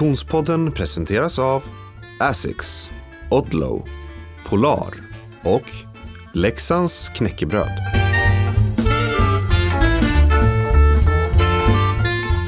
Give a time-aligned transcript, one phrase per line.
[0.00, 1.62] Konditionspodden presenteras av
[2.20, 2.90] Asics,
[3.30, 3.88] Odlow,
[4.46, 4.94] Polar
[5.42, 5.70] och
[6.34, 7.70] Leksands knäckebröd.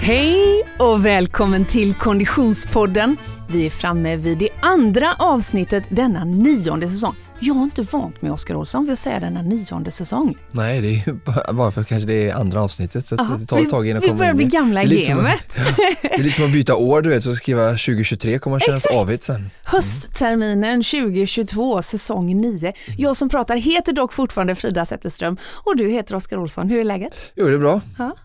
[0.01, 3.17] Hej och välkommen till Konditionspodden.
[3.49, 7.17] Vi är framme vid det andra avsnittet denna nionde säsong.
[7.45, 10.39] Jag har inte vant mig, Oskar Olsson, vid att säga denna nionde säsong.
[10.51, 11.19] Nej, det är ju
[11.53, 14.09] bara för kanske det är andra avsnittet så Aha, det tar ett tag innan vi,
[14.09, 15.57] vi börjar bli gamla i är gamet.
[16.03, 18.85] Det är lite som att byta år du vet, så skriva 2023 kommer att kännas
[18.85, 19.01] Exakt.
[19.01, 19.51] avigt sen.
[19.65, 22.73] Höstterminen 2022, säsong 9.
[22.99, 26.69] Jag som pratar heter dock fortfarande Frida Zetterström och du heter Oskar Olsson.
[26.69, 27.33] Hur är läget?
[27.35, 27.81] Jo, det är bra.
[27.99, 28.17] Ja.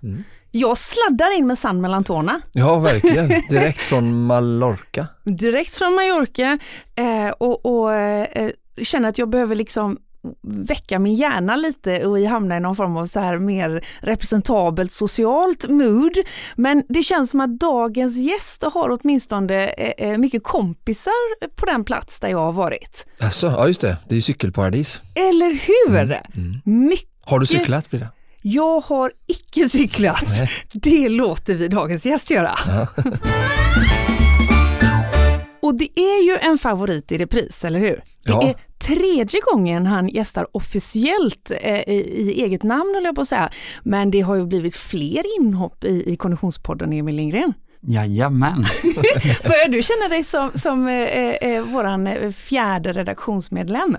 [0.52, 2.42] Jag sladdar in med sand mellan tårna.
[2.54, 3.30] Ja, verkligen.
[3.50, 5.08] Direkt från Mallorca.
[5.24, 6.60] direkt från Mallorca
[6.96, 8.50] eh, och, och eh,
[8.84, 9.98] känner att jag behöver liksom
[10.48, 15.68] väcka min hjärna lite och hamna i någon form av så här mer representabelt socialt
[15.70, 16.18] mood.
[16.56, 21.84] Men det känns som att dagens gäst har åtminstone eh, eh, mycket kompisar på den
[21.84, 23.06] plats där jag har varit.
[23.22, 25.02] Alltså, ja just det, det är ju cykelparadis.
[25.16, 26.20] Eller hur?
[26.88, 27.10] Mycket.
[27.26, 28.08] Har du cyklat Frida?
[28.42, 30.26] Jag har icke cyklat.
[30.28, 30.50] Nej.
[30.74, 32.56] Det låter vi dagens gäst göra.
[35.62, 37.96] Och det är ju en favorit i repris, eller hur?
[38.24, 38.44] Det Ja.
[38.44, 43.28] är tredje gången han gästar officiellt eh, i, i eget namn, höll jag på att
[43.28, 43.50] säga.
[43.84, 47.54] Men det har ju blivit fler inhopp i, i Konditionspodden, Emil Lindgren.
[47.82, 48.66] Jajamän.
[49.44, 53.98] Börjar du känna dig som, som eh, eh, våran eh, fjärde redaktionsmedlem?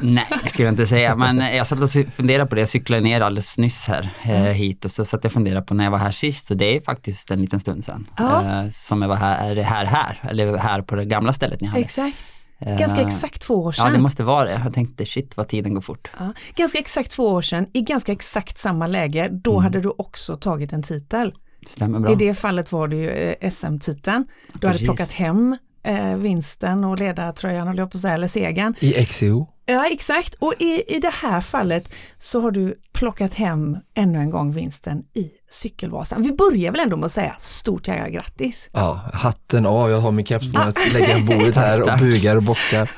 [0.00, 1.16] Nej, det skulle jag inte säga.
[1.16, 2.60] Men jag satt och funderade på det.
[2.60, 5.74] Jag cyklade ner alldeles nyss här eh, hit och så satt jag och funderade på
[5.74, 8.06] när jag var här sist och det är faktiskt en liten stund sedan.
[8.16, 8.42] Ja.
[8.42, 11.80] Eh, som jag var här, här, här, eller här på det gamla stället ni hade.
[11.80, 12.16] Exakt.
[12.58, 13.86] Eh, Ganska exakt två år sedan.
[13.86, 14.60] Ja, det måste vara det.
[14.64, 16.10] Jag tänkte shit vad tiden går fort.
[16.18, 20.36] Ja, ganska exakt två år sedan, i ganska exakt samma läge, då hade du också
[20.36, 21.34] tagit en titel.
[21.60, 22.12] Det stämmer bra.
[22.12, 24.24] I det fallet var det ju eh, SM-titeln.
[24.52, 24.86] Du hade Precis.
[24.86, 28.74] plockat hem eh, vinsten och ledartröjan, höll jag på att säga, eller segern.
[28.80, 29.46] I XCO.
[29.66, 30.34] Ja, exakt.
[30.34, 35.04] Och i, i det här fallet så har du plockat hem ännu en gång vinsten
[35.14, 36.22] i Cykelvasan.
[36.22, 38.70] Vi börjar väl ändå med att säga stort jävla grattis.
[38.72, 42.36] Ja, hatten av, jag har min keps på att lägga på bordet här och bugar
[42.36, 42.90] och bockar.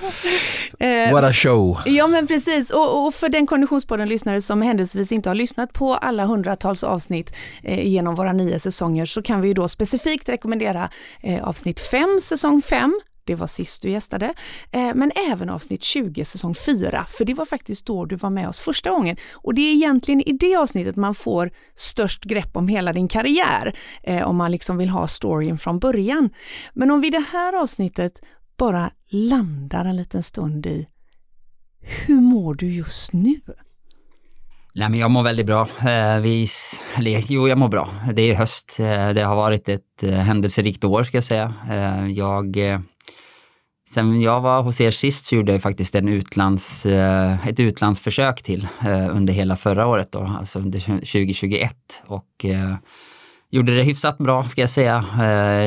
[0.80, 1.78] Eh, What a show!
[1.86, 6.24] Ja men precis och, och för den Konditionspodden-lyssnare som händelsevis inte har lyssnat på alla
[6.24, 10.90] hundratals avsnitt eh, genom våra nio säsonger så kan vi ju då specifikt rekommendera
[11.22, 14.34] eh, avsnitt 5 säsong 5 det var sist du gästade,
[14.72, 18.48] eh, men även avsnitt 20 säsong 4, för det var faktiskt då du var med
[18.48, 19.16] oss första gången.
[19.32, 23.78] Och det är egentligen i det avsnittet man får störst grepp om hela din karriär,
[24.02, 26.30] eh, om man liksom vill ha storyn från början.
[26.74, 28.22] Men om vi i det här avsnittet
[28.58, 30.86] bara landar en liten stund i
[31.80, 33.40] hur mår du just nu?
[34.74, 35.62] Nej men jag mår väldigt bra.
[35.62, 36.46] Eh, vi,
[36.96, 37.88] eller, jo, jag mår bra.
[38.14, 38.74] Det är höst.
[39.14, 41.54] Det har varit ett händelserikt år ska jag säga.
[42.14, 42.56] Jag,
[43.90, 48.42] sen jag var hos er sist så gjorde jag faktiskt en utlands, eh, ett utlandsförsök
[48.42, 51.72] till eh, under hela förra året då, alltså under 2021.
[52.06, 52.74] Och eh,
[53.50, 55.04] gjorde det hyfsat bra ska jag säga.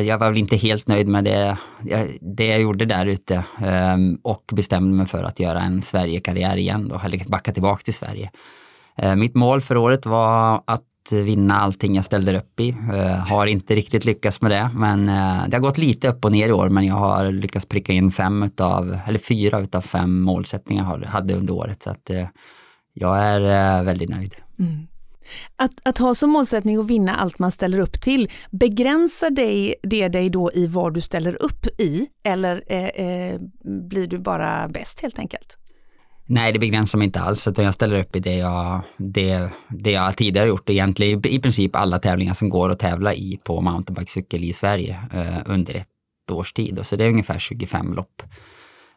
[0.06, 4.20] Jag var väl inte helt nöjd med det jag, det jag gjorde där ute ehm,
[4.24, 8.32] och bestämde mig för att göra en Sverige-karriär igen då, eller backa tillbaka till Sverige.
[9.18, 12.70] Mitt mål för året var att vinna allting jag ställde upp i.
[12.70, 16.32] Eh, Har inte riktigt lyckats med det, men eh, det har gått lite upp och
[16.32, 20.22] ner i år, men jag har lyckats pricka in fem utav, eller fyra utav fem
[20.22, 22.28] målsättningar jag hade under året, så att eh,
[22.94, 24.36] jag är eh, väldigt nöjd.
[24.60, 24.88] Mm.
[25.56, 30.08] Att, att ha som målsättning att vinna allt man ställer upp till, begränsar dig, det
[30.08, 35.00] dig då i vad du ställer upp i eller eh, eh, blir du bara bäst
[35.00, 35.58] helt enkelt?
[36.32, 39.92] Nej, det begränsar mig inte alls, utan jag ställer upp i det jag, det, det
[39.92, 40.70] jag tidigare gjort.
[40.70, 45.38] Egentligen i princip alla tävlingar som går att tävla i på mountainbikecykel i Sverige eh,
[45.46, 45.88] under ett
[46.32, 46.80] års tid.
[46.80, 48.22] Och så det är ungefär 25 lopp.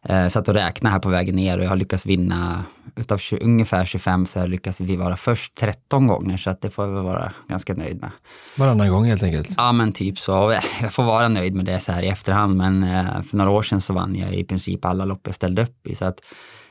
[0.04, 2.64] Eh, satt och räknade här på vägen ner och jag har lyckats vinna,
[2.96, 6.61] utav 20, ungefär 25 så har jag lyckats vi vara först 13 gånger, så att
[6.61, 8.11] det får jag väl vara ganska nöjd med.
[8.56, 9.50] Varannan gång helt enkelt.
[9.56, 10.58] Ja men typ så.
[10.82, 13.62] Jag får vara nöjd med det så här i efterhand men eh, för några år
[13.62, 15.94] sedan så vann jag i princip alla lopp jag ställde upp i.
[15.94, 16.20] Så att,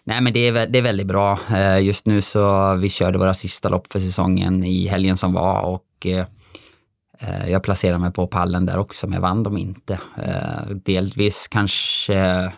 [0.04, 1.40] nej men det är, det är väldigt bra.
[1.50, 5.62] Eh, Just nu så vi körde våra sista lopp för säsongen i helgen som var
[5.62, 6.26] och eh,
[7.20, 10.00] eh, jag placerade mig på pallen där också men jag vann dem inte.
[10.86, 12.52] Delvis kanske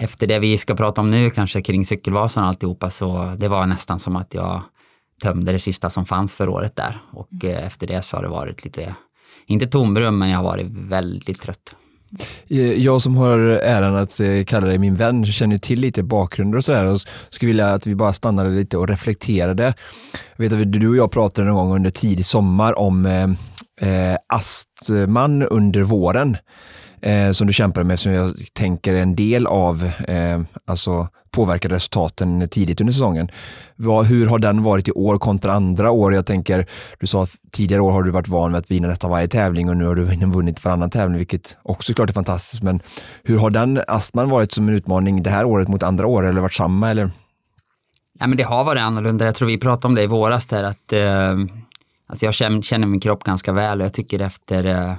[0.00, 3.66] efter det vi ska prata om nu, kanske kring cykelvasan och alltihopa, så det var
[3.66, 4.62] nästan som att jag
[5.22, 6.98] tömde det sista som fanns för året där.
[7.12, 8.94] Och eh, efter det så har det varit lite,
[9.46, 11.76] inte tomrum, men jag har varit väldigt trött.
[12.48, 16.58] Eh, jag som har äran att eh, kalla dig min vän känner till lite bakgrunder
[16.58, 19.74] och sådär och skulle vilja att vi bara stannade lite och reflekterade.
[20.36, 23.30] Jag vet att du och jag pratade någon gång under tidig sommar om eh,
[23.90, 26.36] eh astman under våren
[27.02, 31.74] eh, som du kämpar med som jag tänker är en del av eh, alltså påverkade
[31.74, 33.30] resultaten tidigt under säsongen.
[33.76, 36.14] Vad, hur har den varit i år kontra andra år?
[36.14, 36.66] Jag tänker,
[36.98, 39.68] du sa att tidigare år har du varit van vid att vinna nästan varje tävling
[39.68, 42.62] och nu har du vunnit varannan tävling, vilket också klart är fantastiskt.
[42.62, 42.80] Men
[43.24, 46.40] hur har den astman varit som en utmaning det här året mot andra år eller
[46.40, 46.90] varit samma?
[46.90, 47.10] Eller?
[48.18, 49.24] Ja, men det har varit annorlunda.
[49.24, 51.30] Jag tror vi pratade om det i våras där att eh,
[52.06, 54.92] alltså jag känner, känner min kropp ganska väl och jag tycker efter, eh,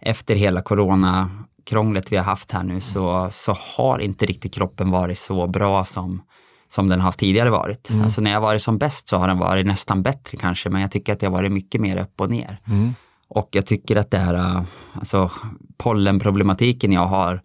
[0.00, 1.30] efter hela corona
[1.64, 5.84] krånglet vi har haft här nu så, så har inte riktigt kroppen varit så bra
[5.84, 6.22] som,
[6.68, 7.90] som den har tidigare varit.
[7.90, 8.04] Mm.
[8.04, 10.90] Alltså när jag varit som bäst så har den varit nästan bättre kanske, men jag
[10.90, 12.58] tycker att det har varit mycket mer upp och ner.
[12.66, 12.94] Mm.
[13.28, 15.30] Och jag tycker att det här, alltså
[15.76, 17.40] pollenproblematiken jag har,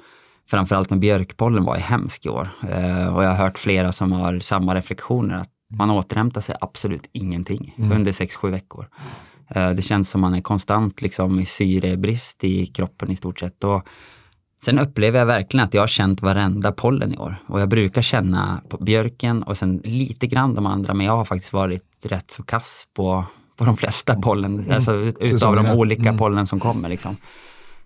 [0.49, 2.49] framförallt med björkpollen var ju hemsk i år.
[2.63, 7.09] Eh, och jag har hört flera som har samma reflektioner, att man återhämtar sig absolut
[7.11, 7.91] ingenting mm.
[7.91, 8.87] under 6-7 veckor.
[9.55, 13.63] Eh, det känns som man är konstant liksom i syrebrist i kroppen i stort sett.
[13.63, 13.87] Och
[14.63, 17.35] sen upplever jag verkligen att jag har känt varenda pollen i år.
[17.47, 21.25] Och jag brukar känna på björken och sen lite grann de andra, men jag har
[21.25, 23.25] faktiskt varit rätt så kass på,
[23.57, 24.71] på de flesta pollen, mm.
[24.71, 26.17] alltså utav de olika mm.
[26.17, 26.89] pollen som kommer.
[26.89, 27.17] Liksom.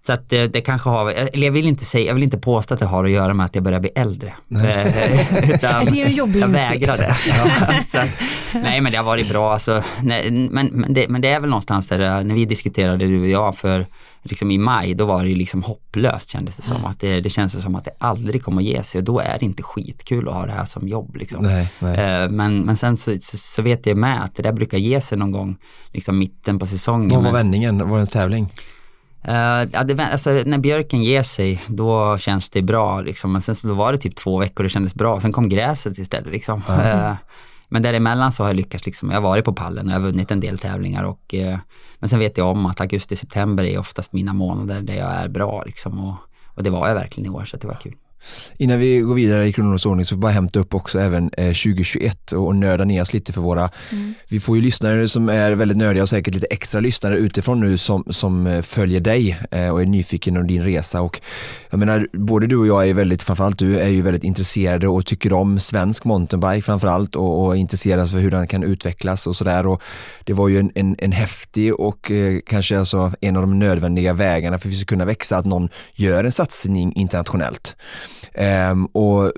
[0.05, 2.73] Så att det, det, kanske har, eller jag vill inte säga, jag vill inte påstå
[2.73, 4.33] att det har att göra med att jag börjar bli äldre.
[4.51, 7.15] Eh, utan det är en jobbig Jag vägrade.
[7.27, 7.97] Ja, så,
[8.53, 11.50] nej men det har varit bra alltså, nej, men, men, det, men det är väl
[11.50, 13.88] någonstans där, eh, när vi diskuterade du och jag för
[14.23, 16.75] liksom i maj, då var det liksom hopplöst kändes det som.
[16.75, 16.88] Mm.
[16.88, 19.39] Att det, det känns som att det aldrig kommer att ge sig och då är
[19.39, 21.15] det inte skitkul att ha det här som jobb.
[21.15, 21.44] Liksom.
[21.44, 22.23] Nej, nej.
[22.23, 25.01] Eh, men, men sen så, så, så, vet jag med att det där brukar ge
[25.01, 25.57] sig någon gång,
[25.91, 27.09] liksom mitten på säsongen.
[27.09, 27.89] Vad var vändningen?
[27.89, 28.50] Var det en tävling?
[29.27, 33.01] Uh, ja, det, alltså, när björken ger sig, då känns det bra.
[33.01, 33.31] Liksom.
[33.31, 35.19] Men sen så då var det typ två veckor det kändes bra.
[35.19, 36.31] Sen kom gräset istället.
[36.31, 36.61] Liksom.
[36.69, 37.09] Mm.
[37.09, 37.15] Uh,
[37.69, 40.03] men däremellan så har jag lyckats, liksom, jag har varit på pallen och jag har
[40.03, 41.03] vunnit en del tävlingar.
[41.03, 41.57] Och, uh,
[41.99, 45.63] men sen vet jag om att augusti-september är oftast mina månader där jag är bra.
[45.65, 46.15] Liksom, och,
[46.45, 47.95] och det var jag verkligen i år, så det var kul.
[48.57, 52.43] Innan vi går vidare i kronologisk ordning så bara hämta upp också även 2021 eh,
[52.43, 54.13] och nörda ner oss lite för våra, mm.
[54.29, 57.77] vi får ju lyssnare som är väldigt nördiga och säkert lite extra lyssnare utifrån nu
[57.77, 61.21] som, som eh, följer dig eh, och är nyfiken om din resa och
[61.69, 65.05] jag menar både du och jag är väldigt, framförallt du är ju väldigt intresserade och
[65.05, 69.67] tycker om svensk mountainbike framförallt och, och intresserad för hur den kan utvecklas och sådär
[69.67, 69.81] och
[70.23, 74.13] det var ju en, en, en häftig och eh, kanske alltså en av de nödvändiga
[74.13, 77.75] vägarna för att vi ska kunna växa att någon gör en satsning internationellt.
[78.71, 79.31] Um, och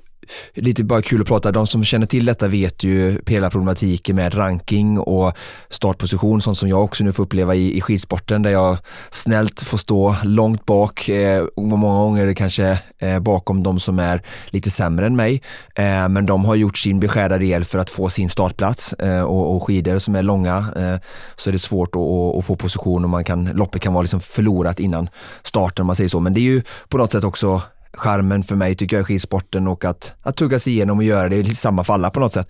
[0.53, 4.37] lite bara kul att prata, de som känner till detta vet ju hela problematiken med
[4.37, 5.33] ranking och
[5.69, 8.77] startposition, sånt som jag också nu får uppleva i, i skidsporten där jag
[9.09, 14.69] snällt får stå långt bak, eh, många gånger kanske eh, bakom de som är lite
[14.69, 15.41] sämre än mig.
[15.75, 19.55] Eh, men de har gjort sin beskärda del för att få sin startplats eh, och,
[19.55, 20.95] och skidor som är långa eh,
[21.35, 24.01] så är det svårt att, att, att, få position och man kan, loppet kan vara
[24.01, 25.09] liksom förlorat innan
[25.43, 26.19] starten om man säger så.
[26.19, 27.61] Men det är ju på något sätt också
[27.97, 31.29] charmen för mig tycker jag är skidsporten och att, att tugga sig igenom och göra
[31.29, 32.49] det, i samma falla på något sätt.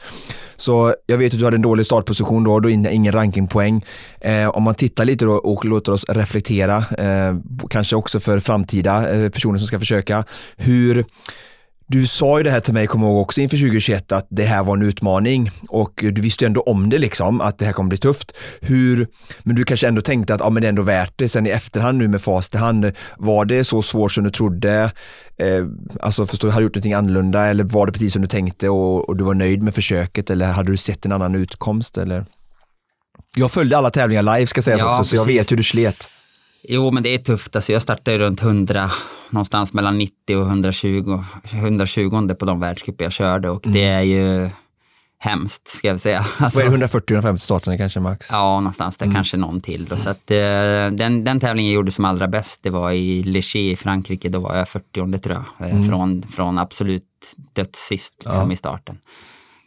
[0.55, 3.85] Så jag vet att du hade en dålig startposition då, då ingen rankingpoäng.
[4.21, 7.35] Eh, om man tittar lite då och låter oss reflektera, eh,
[7.69, 10.25] kanske också för framtida eh, personer som ska försöka,
[10.57, 11.05] hur
[11.87, 14.63] du sa ju det här till mig, kommer ihåg också inför 2021, att det här
[14.63, 17.89] var en utmaning och du visste ju ändå om det liksom, att det här kommer
[17.89, 18.31] bli tufft.
[18.61, 19.07] Hur,
[19.43, 21.29] men du kanske ändå tänkte att ja, men det är ändå värt det.
[21.29, 24.91] Sen i efterhand nu med fast i hand, var det så svårt som du trodde?
[25.37, 25.65] Eh,
[26.01, 29.09] alltså förstår, har du gjort någonting annorlunda eller var det precis som du tänkte och,
[29.09, 32.25] och, du var nöjd med försöket eller hade du sett en annan utkomst eller?
[33.35, 35.21] Jag följde alla tävlingar live ska sägas ja, också, precis.
[35.21, 36.09] så jag vet hur du slet.
[36.69, 37.55] Jo, men det är tufft.
[37.55, 38.91] Alltså jag startade runt 100,
[39.29, 43.73] någonstans mellan 90 och 120, 120 på de världscuper jag körde och mm.
[43.73, 44.49] det är ju
[45.17, 46.25] hemskt, ska jag säga.
[46.37, 48.27] Alltså, Vad är det, 140-150 starterna kanske max?
[48.31, 49.15] Ja, någonstans där, mm.
[49.15, 49.85] kanske någon till.
[49.85, 49.97] Då.
[49.97, 50.37] Så att, eh,
[50.91, 54.39] den, den tävlingen jag gjorde som allra bäst, det var i Lechy i Frankrike, då
[54.39, 55.87] var jag 40 tror jag, eh, mm.
[55.87, 57.03] från, från absolut
[57.53, 58.53] dödssist liksom, ja.
[58.53, 58.97] i starten.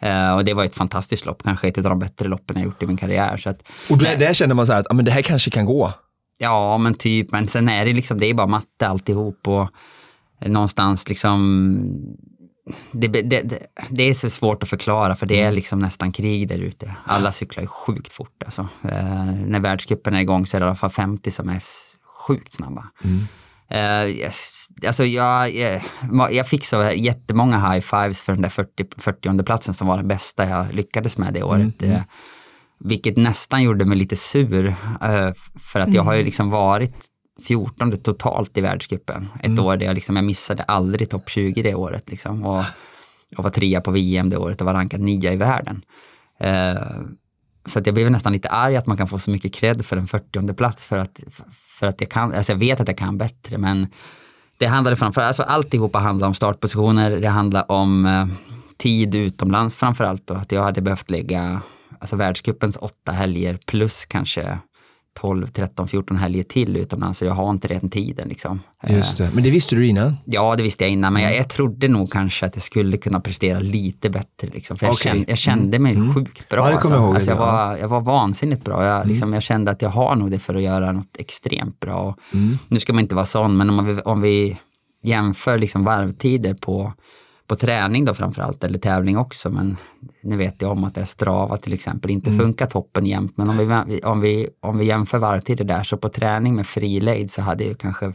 [0.05, 2.83] Uh, och det var ett fantastiskt lopp, kanske ett av de bättre loppen jag gjort
[2.83, 3.37] i min karriär.
[3.37, 5.51] Så att, och där, där känner man så här att ah, men det här kanske
[5.51, 5.93] kan gå?
[6.39, 9.69] Ja, men typ, men sen är det liksom, det är bara matte alltihop och
[10.47, 11.89] någonstans liksom
[12.93, 16.59] det, det, det, är så svårt att förklara för det är liksom nästan krig där
[16.59, 16.97] ute.
[17.05, 18.69] Alla cyklar sjukt fort alltså.
[18.83, 21.63] Eh, när världscupen är igång så är det i alla fall 50 som är
[22.27, 22.85] sjukt snabba.
[23.05, 23.27] Mm.
[23.71, 24.69] Eh, yes.
[24.87, 25.83] Alltså jag, jag,
[26.33, 30.09] jag fick så jättemånga high fives för den där 40, 40 platsen som var den
[30.09, 31.83] bästa jag lyckades med det året.
[31.83, 32.01] Mm.
[32.81, 34.67] Eh, vilket nästan gjorde mig lite sur.
[34.67, 34.75] Uh,
[35.59, 36.27] för att jag har ju mm.
[36.27, 37.07] liksom varit
[37.43, 39.29] 14 totalt i världscupen.
[39.41, 39.65] Ett mm.
[39.65, 42.11] år där jag, liksom, jag missade aldrig topp 20 det året.
[42.11, 42.45] Liksom.
[42.45, 42.65] Och
[43.29, 45.85] jag var trea på VM det året och var rankad nia i världen.
[46.45, 47.07] Uh,
[47.67, 49.97] så att jag blev nästan lite arg att man kan få så mycket cred för
[49.97, 51.21] en 40 plats för att,
[51.79, 53.87] för att jag kan, alltså jag vet att jag kan bättre men
[54.59, 58.27] Det handlade framför alltså alltihopa handlar om startpositioner, det handlar om eh,
[58.77, 61.63] tid utomlands framförallt att jag hade behövt lägga
[62.01, 64.59] alltså världscupens åtta helger plus kanske
[65.21, 68.29] 12, 13, 14 helger till utomlands så jag har inte den tiden.
[68.29, 68.61] Liksom.
[68.89, 69.31] Just det.
[69.35, 70.17] Men det visste du innan?
[70.25, 73.21] Ja, det visste jag innan, men jag, jag trodde nog kanske att jag skulle kunna
[73.21, 74.49] prestera lite bättre.
[74.53, 74.77] Liksom.
[74.77, 75.13] För jag, Okej.
[75.13, 76.15] kände, jag kände mig Mm.
[76.15, 76.71] sjukt bra.
[76.71, 77.07] Ja, kommer alltså.
[77.07, 77.15] jag.
[77.15, 77.67] Alltså, jag, Ja.
[77.67, 78.85] var, jag var vansinnigt bra.
[78.85, 82.17] Jag, liksom, jag kände att jag har nog det för att göra något extremt bra.
[82.35, 82.59] Mm.
[82.69, 84.59] Nu ska man inte vara sån, men om vi, om vi
[85.03, 86.93] jämför liksom varvtider på,
[87.49, 89.77] på träning då framförallt, eller tävling också, men
[90.23, 92.41] nu vet jag om att det är Strava till exempel inte Mm.
[92.41, 96.09] funkar toppen jämt, men om vi, om, vi, om vi jämför varvtider där, så på
[96.09, 98.13] träning med frilejd så hade jag kanske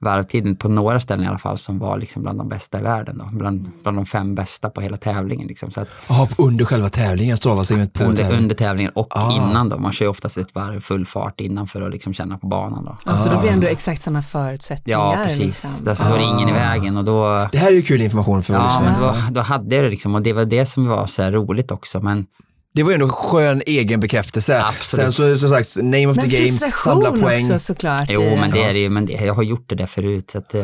[0.00, 3.18] varvtiden på några ställen i alla fall som var liksom bland de bästa i världen.
[3.18, 3.24] Då.
[3.38, 5.46] Bland, bland de fem bästa på hela tävlingen.
[5.48, 5.70] Liksom.
[5.70, 8.42] Så att Ja, under själva tävlingen, Strava-segment på under, tävlingen.
[8.42, 9.32] under tävlingen och Ah.
[9.36, 9.78] innan då.
[9.78, 12.84] Man kör ju oftast ett varv full fart innan för att liksom känna på banan.
[12.84, 12.96] Då.
[13.04, 13.40] Alltså då Ah.
[13.40, 14.98] blir det ändå exakt samma förutsättningar.
[14.98, 15.38] Ja, precis.
[15.40, 15.70] Liksom.
[15.88, 18.42] Alltså, då är det ingen i vägen och då, Det här är ju kul information
[18.42, 21.06] för ja, men då, då hade jag det liksom och det var det som var
[21.06, 22.00] så här roligt också.
[22.00, 22.26] Men
[22.74, 24.62] Det var ju ändå skön egen bekräftelse.
[24.64, 25.04] Absolut.
[25.04, 27.42] Sen så som sagt, name of Men the game, samla frustration poäng.
[27.42, 28.10] också såklart.
[28.10, 30.30] Jo, men det är det ju, men det, jag har gjort det där förut.
[30.30, 30.62] Så att, eh,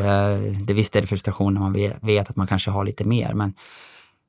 [0.66, 3.34] det visst är det frustration när man vet, vet att man kanske har lite mer.
[3.34, 3.52] Men,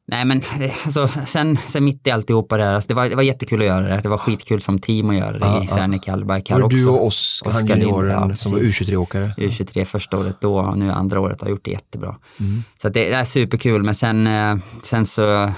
[0.07, 3.15] nej, men eh, alltså, sen, sen mitt i alltihopa det här, alltså, det, var, det
[3.15, 3.99] var jättekul att göra det.
[4.03, 5.67] Det var skitkul som team att göra det Ja, i.
[5.67, 6.77] Serneke här det också.
[6.77, 8.89] du och Oskar, han Oskar Lind, junioren ja, som var precis.
[8.89, 9.33] U23-åkare?
[9.37, 12.15] U23 första året då och nu andra året har gjort det jättebra.
[12.39, 12.63] Mm.
[12.81, 15.51] Så att det, det är superkul, men sen, eh, sen så,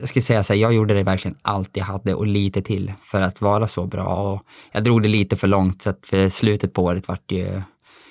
[0.00, 2.92] jag ska säga så här, jag gjorde det verkligen allt jag hade och lite till
[3.00, 4.32] för att vara så bra.
[4.32, 7.62] Och jag drog det lite för långt, så att för slutet på året vart ju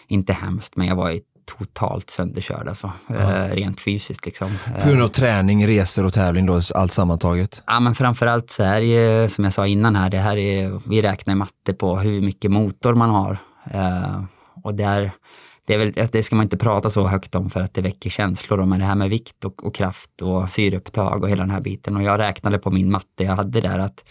[0.07, 4.57] inte hemskt, men jag var ju totalt sönderkörd alltså, eh, rent fysiskt liksom.
[4.81, 7.63] På grund av träning, resor och tävling då, allt sammantaget?
[7.67, 10.79] Ja, men framförallt så är det ju, som jag sa innan här, det här är,
[10.89, 13.37] vi räknar i matte på hur mycket motor man har.
[13.71, 14.23] Eh,
[14.63, 15.11] och där,
[15.65, 18.09] det, är väl, det ska man inte prata så högt om för att det väcker
[18.09, 21.61] känslor, men det här med vikt och, och kraft och syreupptag och hela den här
[21.61, 21.95] biten.
[21.95, 24.05] Och jag räknade på min matte jag hade där att,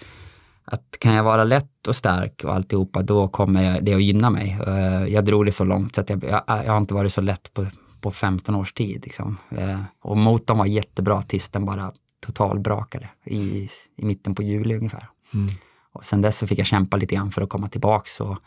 [0.64, 4.58] att kan jag vara lätt och stark och alltihopa, då kommer det att gynna mig.
[4.66, 7.20] Eh, jag drog det så långt så att jag, jag, jag har inte varit så
[7.20, 7.66] lätt på,
[8.00, 9.02] på 15 års tid.
[9.04, 9.36] Liksom.
[9.50, 11.92] Eh, och motorn var jättebra tills den bara
[12.26, 15.08] totalbrakade i, i mitten på juli ungefär.
[15.34, 15.54] Mm.
[15.92, 18.38] Och sen dess så fick jag kämpa lite grann för att komma tillbaks och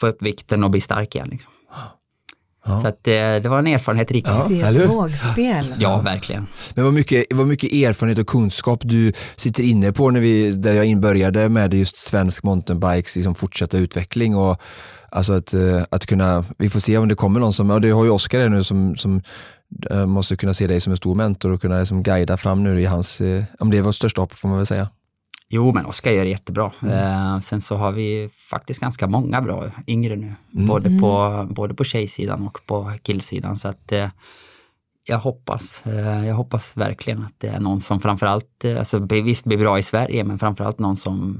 [0.00, 1.28] få upp vikten och bli stark igen.
[1.28, 1.52] Liksom.
[2.66, 2.80] Ja.
[2.80, 4.24] Så att, eh, det var en erfarenhet rik.
[4.28, 4.46] Ja.
[4.48, 5.74] Det är ett vågspel.
[5.78, 6.46] Ja, verkligen.
[6.74, 10.74] Men vad mycket, vad mycket erfarenhet och kunskap du sitter inne på när vi, där
[10.74, 14.60] jag inbörjade med just svensk mountainbikes liksom fortsatta utveckling och
[15.10, 17.90] alltså att, eh, att kunna, vi får se om det kommer någon som, och det
[17.90, 19.22] har ju Oskar här nu som, som
[19.90, 22.80] eh, måste kunna se dig som en stor mentor och kunna liksom guida fram nu
[22.80, 23.22] i hans,
[23.58, 24.88] om det är vårt största hopp får man väl säga.
[25.48, 26.72] Jo, men Oskar gör det jättebra.
[26.82, 26.94] Mm.
[26.94, 30.34] Eh, sen så har vi faktiskt ganska många bra yngre nu.
[30.54, 30.66] Mm.
[30.66, 33.58] Både, på, både på tjejsidan och på killsidan.
[33.58, 34.08] Så att eh,
[35.08, 39.58] jag hoppas, eh, jag hoppas verkligen att det är någon som framförallt, alltså visst blir
[39.58, 41.38] bra i Sverige, men framförallt någon som,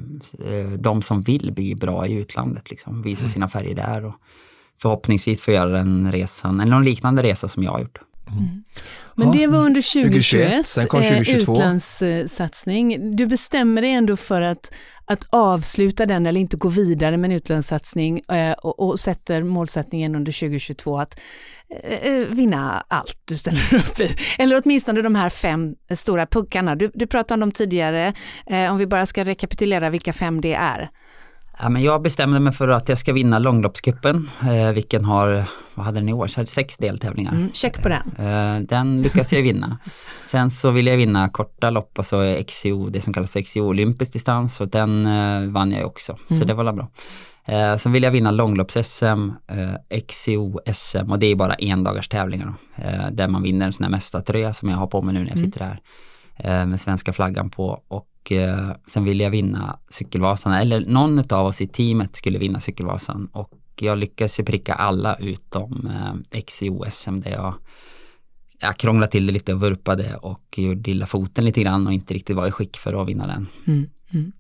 [0.78, 3.32] de som vill bli bra i utlandet, liksom, visa Mm.
[3.32, 4.14] sina färger där och
[4.82, 7.98] förhoppningsvis få göra den resan, eller någon liknande resa som jag har gjort.
[9.14, 9.33] Men Ja.
[9.33, 11.52] det var under 2021, 2021, sen kom eh, 2022.
[11.52, 13.16] utlandssatsning.
[13.16, 14.73] Du bestämmer dig ändå för att,
[15.04, 20.14] att avsluta den eller inte gå vidare med en utlandssatsning eh, och, och sätter målsättningen
[20.14, 21.18] under 2022 att
[22.00, 24.16] eh, vinna allt du ställer upp i.
[24.38, 26.75] Eller åtminstone de här fem stora puckarna.
[26.75, 28.12] Du, du pratade om dem tidigare,
[28.71, 30.90] om vi bara ska rekapitulera vilka fem det är.
[31.60, 35.44] Ja, men jag bestämde mig för att jag ska vinna långloppscupen, eh, vilken har,
[35.75, 37.32] vad hade den i år, så här, sex deltävlingar.
[37.32, 38.12] Mm, check på den.
[38.18, 39.78] Eh, Den lyckas jag vinna.
[40.22, 44.12] Sen så vill jag vinna korta lopp, alltså XCO, det som kallas för XCO, olympisk
[44.12, 46.16] distans och den eh, vann jag också.
[46.28, 46.46] Så Mm.
[46.46, 46.88] det var bra.
[47.44, 52.46] Eh, Sen vill jag vinna långlopps-SM, eh, XCO-SM och det är bara en dagars tävlingar
[52.46, 55.20] då, eh, där man vinner en sån här mästartröja som jag har på mig nu
[55.20, 55.46] när jag Mm.
[55.52, 55.80] sitter här
[56.38, 61.47] eh, med svenska flaggan på och eh, sen vill jag vinna cykelvasan eller någon av
[61.47, 67.21] oss i teamet skulle vinna cykelvasan och jag lyckas ju pricka alla utom eh, XCO-SM
[67.21, 67.54] där jag
[68.61, 72.14] jag krånglade till det lite och vurpade och gjorde illa foten lite grann och inte
[72.14, 73.47] riktigt var i skick för att vinna den.
[73.66, 74.33] Mm, mm.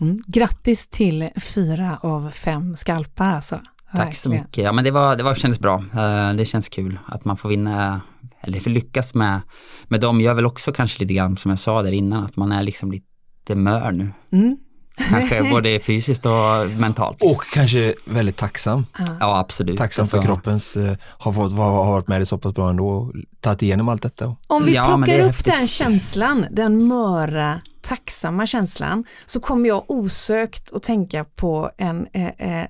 [0.00, 0.22] Mm.
[0.26, 3.60] Grattis till fyra av fem skalpar alltså.
[3.96, 4.64] Tack så mycket.
[4.64, 5.74] Ja men det, var, det var, kändes bra.
[5.94, 8.00] Eh, Det känns kul att man får vinna,
[8.40, 9.40] eller får lyckas med,
[9.84, 10.20] med dem.
[10.20, 12.92] Gör väl också kanske lite grann som jag sa där innan, att man är liksom
[12.92, 13.06] lite
[13.48, 14.08] mör nu.
[14.32, 14.56] Mm.
[15.10, 17.22] Kanske både fysiskt och mentalt.
[17.22, 18.86] Och kanske väldigt tacksam.
[19.20, 19.76] Ja absolut.
[19.78, 22.88] Tacksam för Alltså, kroppens, eh, har, fått, har varit med dig så pass bra ändå
[22.88, 24.36] och tagit igenom allt detta.
[24.46, 25.52] Om vi Ja, det plockar upp häftigt.
[25.58, 32.26] den känslan, den möra, tacksamma känslan, så kommer jag osökt att tänka på en eh,
[32.26, 32.66] eh,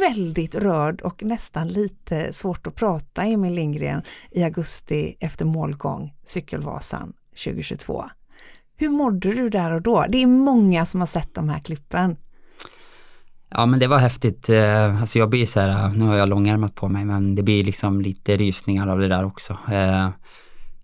[0.00, 7.12] väldigt rörd och nästan lite svårt att prata Emil Lindgren i augusti efter målgång Cykelvasan
[7.44, 8.04] 2022.
[8.76, 10.04] Hur mådde du där och då?
[10.08, 12.16] Det är många som har sett de här klippen.
[13.50, 14.48] Ja men det var häftigt.
[14.48, 17.64] Eh, alltså jag blir så här, nu har jag långärmat på mig men det blir
[17.64, 19.58] liksom lite rysningar av det där också.
[19.72, 20.08] Eh,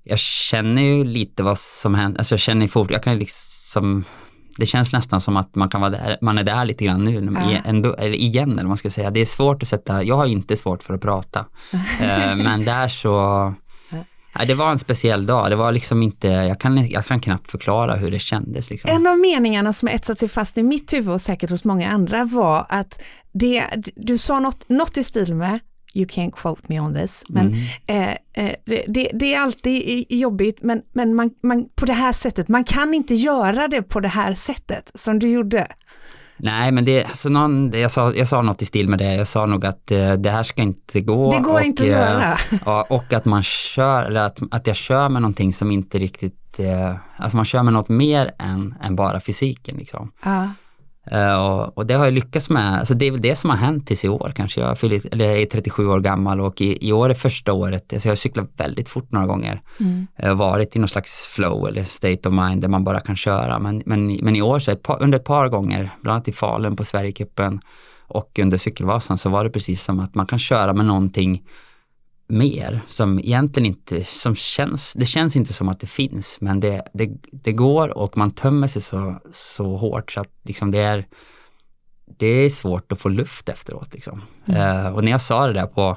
[0.02, 4.04] jag känner ju lite vad som händer, alltså jag känner fort, jag kan liksom
[4.56, 7.28] det känns nästan som att man kan vara där, man är där lite grann nu,
[7.34, 7.60] ja.
[7.64, 9.10] ändå, eller igen eller man ska säga.
[9.10, 11.46] Det är svårt att sätta, jag har inte svårt för att prata.
[12.00, 13.54] Eh, men där så,
[14.34, 15.50] ja, det var en speciell dag.
[15.50, 18.70] Det var liksom inte, jag kan, jag kan knappt förklara hur det kändes.
[18.70, 18.90] Liksom.
[18.90, 22.24] En av meningarna som etsat sig fast i mitt huvud och säkert hos många andra
[22.24, 23.64] var att det,
[23.96, 25.60] du sa något, något i stil med
[25.94, 27.60] you can't quote me on this, men mm.
[27.86, 28.54] eh, eh,
[28.86, 32.94] det, det, är alltid jobbigt, men, men man, man, på det här sättet, man kan
[32.94, 35.66] inte göra det på det här sättet som du gjorde.
[36.42, 39.26] Nej, men det, alltså någon, jag, sa, jag sa något i stil med det, jag
[39.26, 41.32] sa nog att eh, det här ska inte gå.
[41.32, 42.38] Det går och, inte att göra.
[42.66, 46.58] Ja, och att man kör, eller att, att jag kör med någonting som inte riktigt,
[46.58, 50.12] eh, alltså man kör med något mer än, än bara fysiken liksom.
[50.24, 50.48] Ja.
[51.12, 52.78] Uh, och, och, det har jag lyckats med.
[52.78, 54.60] Alltså det är väl det som har hänt tills i år kanske.
[54.60, 57.92] Jag, fyller, eller jag är 37 år gammal och i, i år är första året,
[57.92, 59.62] alltså jag har cyklat väldigt fort några gånger.
[59.80, 60.06] Mm.
[60.22, 63.58] Har varit i någon slags flow eller state of mind där man bara kan köra.
[63.58, 66.32] Men, men, men i år, så ett par, under ett par gånger, bland annat i
[66.32, 67.60] Falun på Sverigecupen
[68.06, 71.42] och under Cykelvasan så var det precis som att man kan köra med någonting
[72.30, 76.82] mer som egentligen inte, som känns, det känns inte som att det finns men det,
[76.92, 81.06] det, det går och man tömmer sig så, så hårt så att liksom det är
[82.18, 84.22] det är svårt att få luft efteråt liksom.
[84.46, 84.86] Mm.
[84.86, 85.96] Uh, och när jag sa det där på,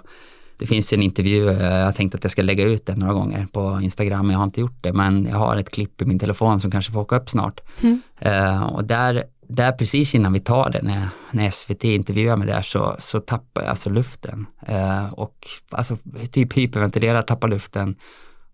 [0.57, 3.47] det finns en intervju, uh, jag tänkte att jag ska lägga ut den några gånger
[3.53, 6.59] på Instagram, jag har inte gjort det, men jag har ett klipp i min telefon
[6.59, 7.61] som kanske får åka upp snart.
[7.81, 8.01] Mm.
[8.25, 9.23] Uh, och där
[9.55, 13.61] där precis innan vi tar det, när, när SVT intervjuar mig där så, så tappar
[13.61, 14.45] jag alltså luften.
[14.67, 15.97] Eh, och alltså
[16.31, 17.95] typ hyperventilera, tappa luften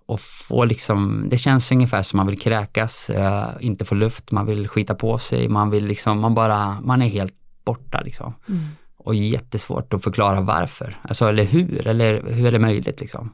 [0.05, 4.45] och få liksom, det känns ungefär som man vill kräkas, eh, inte få luft, man
[4.45, 7.33] vill skita på sig, man vill liksom, man bara, man är helt
[7.65, 8.33] borta liksom.
[8.49, 8.67] Mm.
[8.97, 13.33] Och jättesvårt att förklara varför, alltså eller hur, eller hur är det möjligt liksom.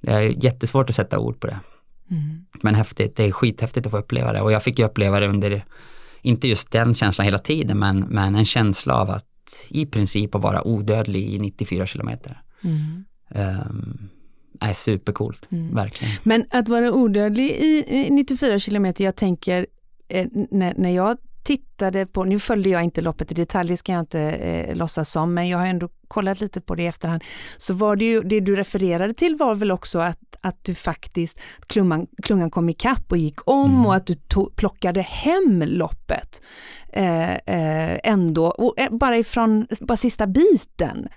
[0.00, 1.60] Det är jättesvårt att sätta ord på det.
[2.10, 2.46] Mm.
[2.62, 5.28] Men häftigt, det är skithäftigt att få uppleva det och jag fick ju uppleva det
[5.28, 5.64] under
[6.26, 9.24] inte just den känslan hela tiden, men, men en känsla av att
[9.70, 12.42] i princip att vara odödlig i 94 kilometer.
[12.64, 13.04] Mm.
[13.28, 14.08] Um,
[14.60, 15.74] är supercoolt, mm.
[15.74, 16.14] verkligen.
[16.22, 19.66] Men att vara odödlig i 94 kilometer, jag tänker
[20.08, 23.92] eh, när, när jag tittade på, nu följde jag inte loppet i detalj, det ska
[23.92, 27.24] jag inte eh, låtsas som, men jag har ändå kollat lite på det i efterhand,
[27.56, 31.40] så var det ju, det du refererade till var väl också att, att du faktiskt,
[31.66, 33.86] klungan, klungan kom ikapp och gick om mm.
[33.86, 36.42] och att du tog, plockade hem loppet
[36.92, 41.08] eh, eh, ändå, och, eh, bara ifrån, bara sista biten.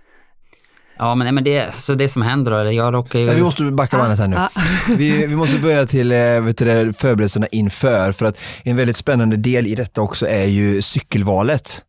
[0.99, 3.25] Ja, men, men det, så det som händer då, eller jag råkar ju...
[3.25, 4.35] Ja, vi måste backa bandet här nu.
[4.37, 4.49] Ah.
[4.97, 9.35] vi, vi måste börja till eh, vet du, förberedelserna inför, för att en väldigt spännande
[9.35, 11.83] del i detta också är ju cykelvalet.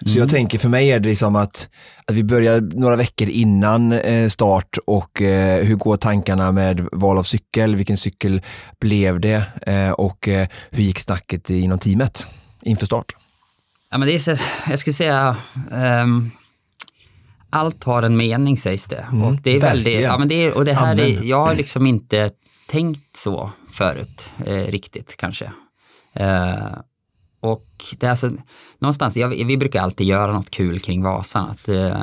[0.00, 0.20] Så mm.
[0.20, 1.68] jag tänker för mig är det liksom att,
[2.06, 7.18] att vi börjar några veckor innan eh, start och eh, hur går tankarna med val
[7.18, 8.42] av cykel, vilken cykel
[8.80, 10.28] blev det eh, och
[10.70, 12.26] hur gick snacket inom teamet
[12.62, 13.12] inför start?
[13.90, 14.36] Ja men det är så,
[14.70, 15.36] jag skulle säga
[16.02, 16.30] um
[17.50, 19.06] allt har en mening sägs det.
[19.12, 21.54] Mm, och det är väldigt, ja, men det är, och det här är, jag har
[21.54, 22.30] liksom inte
[22.68, 25.52] tänkt så förut eh, riktigt kanske.
[26.12, 26.78] Eh,
[27.40, 27.66] och
[27.98, 28.30] det är alltså,
[28.78, 31.96] någonstans, jag, vi brukar alltid göra något kul kring Vasan, att, eh,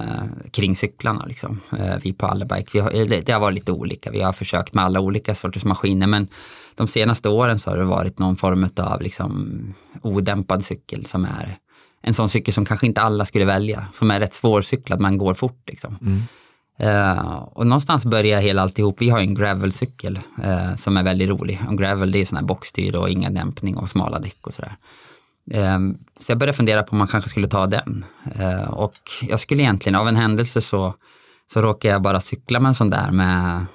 [0.52, 1.60] kring cyklarna liksom.
[1.80, 4.84] Eh, vi på Allebike, vi har, det har varit lite olika, vi har försökt med
[4.84, 6.28] alla olika sorters maskiner men
[6.76, 9.58] de senaste åren så har det varit någon form av liksom
[10.02, 11.58] odämpad cykel som är
[12.04, 15.34] en sån cykel som kanske inte alla skulle välja, som är rätt svårcyklad men går
[15.34, 15.63] fort.
[15.68, 15.98] Liksom.
[16.02, 16.22] Mm.
[16.82, 19.02] Uh, och någonstans börjar hela alltihop.
[19.02, 21.62] Vi har en gravelcykel uh, som är väldigt rolig.
[21.68, 24.76] En gravel det är sån här boxstyr och inga dämpning och smala däck och sådär.
[25.54, 28.06] Uh, så jag började fundera på om man kanske skulle ta den.
[28.70, 30.94] och jag skulle egentligen, av en händelse så,
[31.54, 33.66] så råkade jag bara cykla med en sån där med,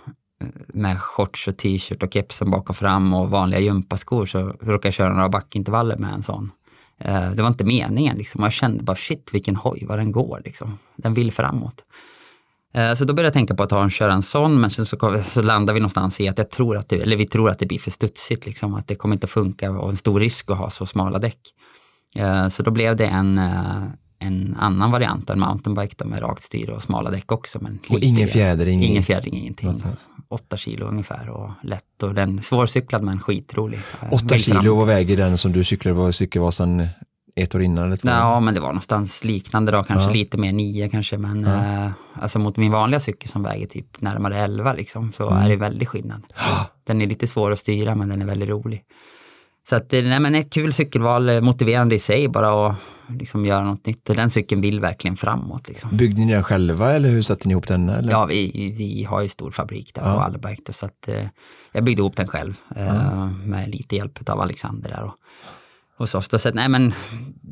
[0.69, 4.95] med shorts och t-shirt och kepsen bak och fram och vanliga gympaskor så råkade jag
[4.95, 6.51] köra några backintervaller med en sån.
[7.01, 8.43] Eh, det var inte meningen liksom.
[8.43, 10.79] Jag kände bara shit vilken hoj, vad den går liksom.
[10.97, 11.85] Den vill framåt.
[12.75, 14.87] Eh, så då började jag tänka på att ta en, köra en sån, men sen
[14.87, 17.59] så, så landade vi någonstans i att jag tror att det, eller vi tror att
[17.59, 20.59] det blir för studsigt, liksom, att det kommer inte funka och en stor risk att
[20.59, 21.41] ha så smala däck.
[22.15, 23.41] Eh, så då blev det en,
[24.19, 27.59] en annan variant, en mountainbike då, med rakt styre och smala däck också.
[27.63, 28.83] Men och ingen fjädring?
[28.83, 29.83] Ingen fjädring, ingenting.
[30.31, 33.81] Åtta kilo ungefär och lätt och den svårcyklad men skitrolig.
[34.13, 36.89] Åtta kilo, vad väger den som du cyklade på Cykelvasan
[37.37, 37.85] ett år innan?
[37.87, 37.99] Eller?
[38.03, 40.15] Ja, men det var någonstans liknande då, kanske Ja.
[40.15, 41.85] lite mer nio kanske, men Ja.
[41.85, 45.43] eh, alltså mot min vanliga cykel som väger typ närmare 11 liksom, så Mm.
[45.45, 46.23] är det väldigt skillnad.
[46.87, 48.83] Den är lite svår att styra, men den är väldigt rolig.
[49.69, 52.77] Så att, eh, nej, men ett kul cykelval, eh, motiverande i sig bara att
[53.09, 54.05] liksom göra något nytt.
[54.05, 55.69] Den cykeln vill verkligen framåt.
[55.69, 55.97] Liksom.
[55.97, 57.89] Byggde ni den själva eller hur satte ni ihop den?
[57.89, 58.11] Eller?
[58.11, 60.15] Ja, vi, vi har ju stor fabrik där Ja.
[60.15, 61.25] på Allerberg, så att eh,
[61.73, 65.15] jag byggde ihop den själv eh, med lite hjälp av Alexander där och,
[65.97, 66.23] och så.
[66.23, 66.95] så att, nej men,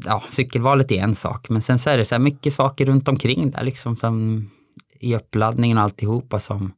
[0.04, 3.08] ja, cykelvalet är en sak, men sen så är det så här mycket saker runt
[3.08, 4.46] omkring där liksom som
[5.00, 6.72] i uppladdningen och alltihopa som,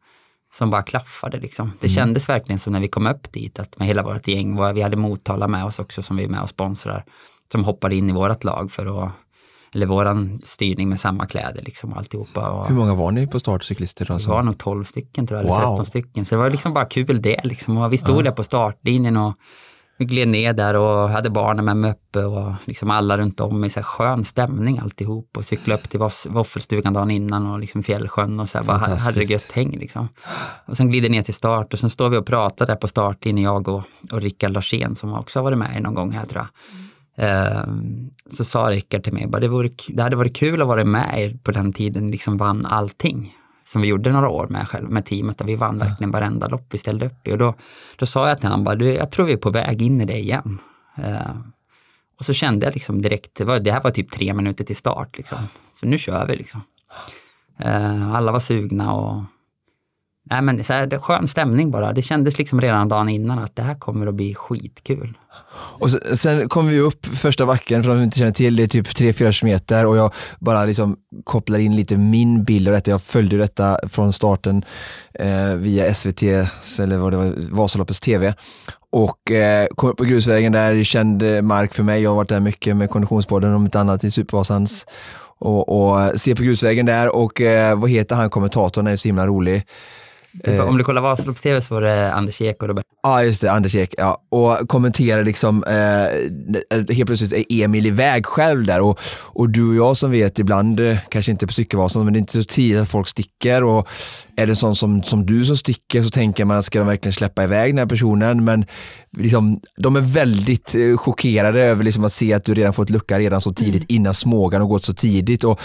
[0.53, 1.73] som bara klaffade liksom.
[1.81, 4.73] Det kändes verkligen som när vi kom upp dit att med hela vårt gäng, var-
[4.73, 7.05] vi hade Motala med oss också som vi är med och sponsrar,
[7.53, 9.11] som hoppade in i vårt lag för att
[9.75, 12.51] eller våran styrning med samma kläder liksom alltihopa.
[12.51, 14.05] Och, Hur många var ni på start cyklister?
[14.07, 14.31] Då, det så?
[14.31, 15.71] var nog 12 stycken tror jag, eller Wow.
[15.77, 16.25] 13 stycken.
[16.25, 17.77] Så det var liksom bara kul det liksom.
[17.77, 19.35] Och vi stod där på startlinjen och
[19.68, 19.68] vi
[20.05, 23.71] gled ner där och hade barnen med mig uppe och liksom alla runt om i
[23.71, 28.41] så här skön stämning alltihop och cykla upp till Våffelstugan dagen innan och liksom Fjällsjön
[28.41, 30.09] och så här bara hade det gött häng liksom.
[30.67, 33.45] Och sen glider ner till start och sen står vi och pratar där på startlinjen,
[33.45, 33.83] jag och,
[34.13, 36.49] och Rickard Larsén som också har varit med någon gång här tror jag.
[37.21, 40.85] Ehm, så sa Rickard till mig, bara, det, vore, det hade varit kul att vara
[40.85, 43.35] med på den tiden, liksom vann allting.
[43.73, 46.67] Som vi gjorde några år med, själv, med teamet och vi vann verkligen varenda lopp
[46.71, 47.33] vi ställde upp i.
[47.33, 47.55] Och då,
[47.97, 50.05] då sa jag till honom, bara, du, jag tror vi är på väg in i
[50.05, 50.59] det igen.
[50.97, 51.53] Ehm,
[52.19, 54.77] och så kände jag liksom direkt, det, var, det här var typ tre minuter till
[54.77, 55.39] start liksom.
[55.81, 56.63] Så nu kör vi liksom.
[57.59, 59.23] Ehm, alla var sugna och
[60.31, 61.93] Nej men så här, det, skön stämning bara.
[61.93, 65.19] Det kändes liksom redan dagen innan att det här kommer att bli skitkul.
[65.51, 68.63] Och sen, sen kom vi upp första backen, för de som inte känner till det,
[68.63, 72.91] är typ 3-4 meter och jag bara liksom kopplar in lite min bild av detta.
[72.91, 74.65] Jag följde detta från starten
[75.15, 78.35] eh, via SVT, eller vad det var, Vasaloppets TV.
[78.91, 82.03] Och eh, kom upp på grusvägen där, känd mark för mig.
[82.03, 84.87] Jag har varit där mycket med Konditionspodden om inte annat i Supervasans.
[85.39, 89.09] Och, och eh, se på grusvägen där och eh, vad heter han kommentatorn, är så
[89.09, 89.67] himla rolig.
[90.45, 90.69] Typ, Eh.
[90.69, 92.85] Om du kollar Vasalopps-TV så var det Anders Ek och Robert.
[93.03, 93.95] Ja, just det, Anders Ek.
[93.99, 94.23] Ja.
[94.29, 99.75] Och kommenterar liksom, eh, helt plötsligt är Emil iväg själv där och, och du och
[99.75, 102.83] jag som vet ibland, eh, kanske inte på cykelvasan, men det är inte så tidigt
[102.83, 103.89] att folk sticker och
[104.37, 107.45] är det sån som, som du som sticker så tänker man, ska de verkligen släppa
[107.45, 108.45] iväg den här personen?
[108.45, 108.65] Men
[109.17, 113.19] liksom, de är väldigt eh, chockerade över liksom att se att du redan fått lucka
[113.19, 115.45] redan så tidigt innan smågan och gått så tidigt.
[115.45, 115.61] Och,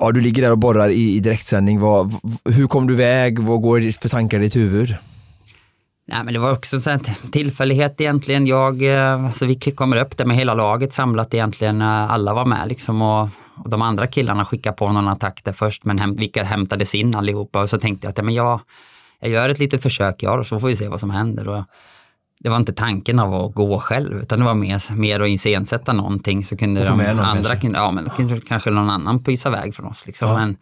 [0.00, 1.80] Ja, du ligger där och borrar i, i direktsändning.
[1.80, 3.38] Vad, v- hur kom du iväg?
[3.38, 4.96] Vad går det för tankar i ditt huvud?
[6.08, 6.98] Nej, men det var också en
[7.32, 8.46] tillfällighet egentligen.
[8.46, 11.80] Jag, eh, alltså vi kommer upp där med hela laget samlat egentligen.
[11.80, 15.52] Eh, alla var med liksom och, och de andra killarna skickade på någon attack där
[15.52, 17.62] först, men hem, vilka hämtades in allihopa.
[17.62, 18.60] Och så tänkte jag att ja, men jag,
[19.20, 21.48] jag gör ett litet försök jag och så får vi se vad som händer.
[21.48, 21.64] Och
[22.44, 25.92] det var inte tanken av att gå själv, utan det var mer, mer att iscensätta
[25.92, 27.56] någonting så kunde de andra, kanske.
[27.56, 30.06] kunde, ja men kunde kanske någon annan pysa iväg från oss.
[30.06, 30.28] Liksom.
[30.28, 30.36] Ja.
[30.36, 30.56] Men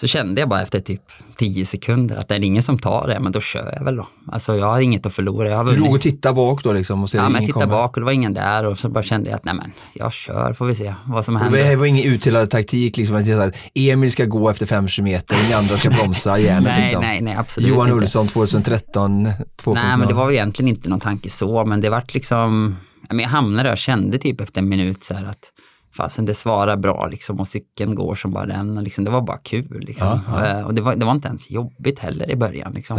[0.00, 1.02] så kände jag bara efter typ
[1.36, 4.06] 10 sekunder att det är ingen som tar det, men då kör jag väl då.
[4.32, 5.48] Alltså jag har inget att förlora.
[5.48, 7.66] Jag har Du låg och tittade bak då liksom och ser Ja, men jag tittade
[7.66, 10.12] bak och det var ingen där och så bara kände jag att nej men, jag
[10.12, 11.68] kör, får vi se vad som Det händer.
[11.68, 15.54] var- var ingen utdelad taktik, liksom, att det Emil ska gå efter 500 meter, ni
[15.54, 16.62] andra ska bromsa järnet.
[16.72, 17.00] nej, liksom.
[17.02, 17.94] nej, nej, absolut Johan inte.
[18.04, 19.74] Olsson 2013, 2.0.
[19.74, 22.76] Nej, men det var egentligen inte någon tanke så, men det vart liksom,
[23.10, 25.52] jag hamnade där och kände typ efter en minut så här att
[25.96, 29.22] fasen det svarar bra liksom och cykeln går som bara den och liksom, det var
[29.22, 30.20] bara kul liksom.
[30.28, 32.98] Ja, Eh, Och det var, det var inte ens jobbigt heller i början liksom.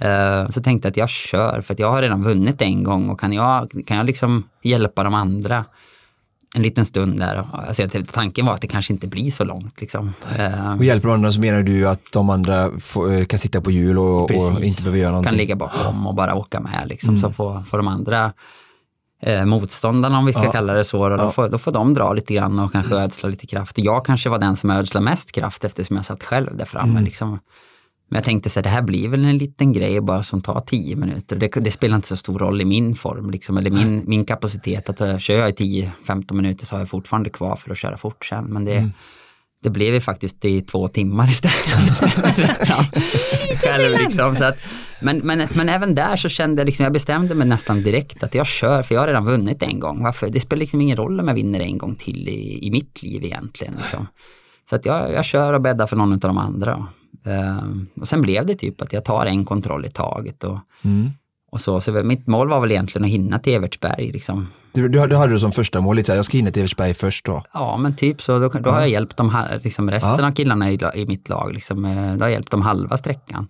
[0.00, 3.08] Eh, Så tänkte jag att jag kör för att jag har redan vunnit en gång
[3.10, 5.64] och kan jag, kan jag liksom hjälpa de andra
[6.56, 7.44] en liten stund där.
[7.52, 7.82] Alltså,
[8.12, 10.12] tanken var att det kanske inte blir så långt liksom.
[10.38, 13.70] Eh, Och hjälper de andra så menar du att de andra får, kan sitta på
[13.70, 15.30] hjul och, och inte behöver göra någonting?
[15.30, 17.08] kan ligga bakom och bara åka med liksom.
[17.08, 17.20] Mm.
[17.20, 18.32] Så får, får de andra
[19.22, 20.52] eh, motståndarna, om vi ska Ja.
[20.52, 21.30] kalla det så, då, Ja.
[21.30, 23.78] får, då får de dra lite grann och kanske ödsla lite kraft.
[23.78, 26.90] Jag kanske var den som ödslade mest kraft eftersom jag satt själv där framme.
[26.92, 27.04] Mm.
[27.04, 27.38] Liksom.
[28.08, 30.60] Men jag tänkte så här, det här blir väl en liten grej bara som tar
[30.60, 31.36] tio minuter.
[31.36, 34.88] Det, det spelar inte så stor roll i min form, liksom, eller min, min kapacitet.
[34.88, 37.96] att uh, Kör jag i 10-15 minuter så har jag fortfarande kvar för att köra
[37.96, 38.44] fort sen.
[38.44, 38.92] Men det, Mm.
[39.62, 42.02] Det blev ju faktiskt i två timmar istället.
[42.68, 42.84] ja,
[43.62, 44.58] själv liksom, så att,
[45.00, 48.34] men, men, men även där så kände jag, liksom, jag bestämde mig nästan direkt att
[48.34, 50.02] jag kör, för jag har redan vunnit en gång.
[50.02, 50.30] Varför?
[50.30, 53.24] Det spelar liksom ingen roll om jag vinner en gång till i, i mitt liv
[53.24, 53.74] egentligen.
[53.78, 54.06] Liksom.
[54.70, 56.86] Så att jag, jag kör och bäddar för någon av de andra.
[57.26, 60.44] Ehm, och sen blev det typ att jag tar en kontroll i taget.
[60.44, 61.10] Och, Mm.
[61.52, 65.06] och så, så mitt mål var väl egentligen att hinna till Evertsberg liksom, Du, du,
[65.06, 67.42] du hade det som första mål, lite jag ska hinna till Eversberg först då.
[67.52, 68.38] Ja, men typ så.
[68.38, 70.26] Då, då har jag hjälpt de här, liksom resten Ja.
[70.28, 71.52] av killarna i, i mitt lag.
[71.54, 73.48] Liksom, eh, då har jag hjälpt dem halva sträckan.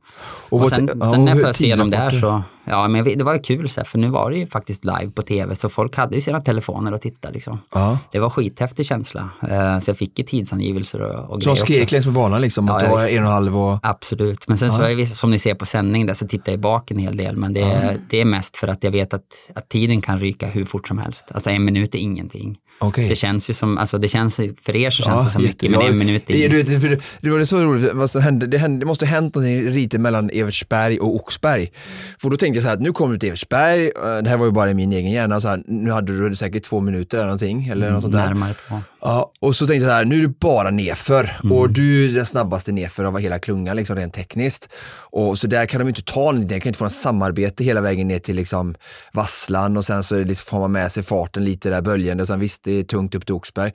[0.49, 3.25] Och Och, sen, ja, sen när jag började se dem där så, ja men det
[3.25, 5.69] var ju kul så här, för nu var det ju faktiskt live på tv så
[5.69, 7.59] folk hade ju sina telefoner och tittade liksom.
[7.75, 7.99] Ja.
[8.13, 9.29] Det var skithäftig känsla.
[9.51, 12.67] Eh, så jag fick ju tidsangivelser och, och Så de skrek längs med banan liksom,
[12.67, 13.79] Ja, att det ja, var en och en halv och...
[13.83, 16.61] Absolut, men sen så är vi, som ni ser på sändning där så tittar jag
[16.61, 19.23] bak en hel del men det, är- det är mest för att jag vet att,
[19.55, 21.12] att tiden kan ryka hur fort som helst.
[21.31, 22.59] Alltså en minut är ingenting.
[22.83, 23.09] Okej.
[23.09, 25.71] Det känns ju som, alltså det känns, för er så känns Ja, det som mycket
[25.71, 28.79] men en minut är det, det, det var så roligt, vad som hände, det, hände,
[28.79, 31.73] det måste ha hänt någonting lite mellan Evertsberg och Oxberg.
[32.19, 34.37] För då tänkte jag så här att nu kommer du till Evertsberg, eh, det här
[34.37, 37.19] var ju bara i min egen hjärna, så här, nu hade du säkert två minuter
[37.19, 37.69] eller någonting.
[37.69, 38.27] Eller något sånt där.
[38.27, 38.77] Närmare två.
[39.05, 41.57] Ja, och så tänkte jag så här, nu är det bara nerför Mm.
[41.57, 44.69] och du är den snabbaste nerför av hela klungan liksom rent tekniskt.
[45.11, 47.81] Och så där kan de inte ta någonting, de kan inte få en samarbete hela
[47.81, 48.75] vägen ner till liksom
[49.13, 52.41] Vasslan och sen så liksom, får man med sig farten lite där böljande och sen
[52.41, 53.73] visst det är tungt upp till Oxberg.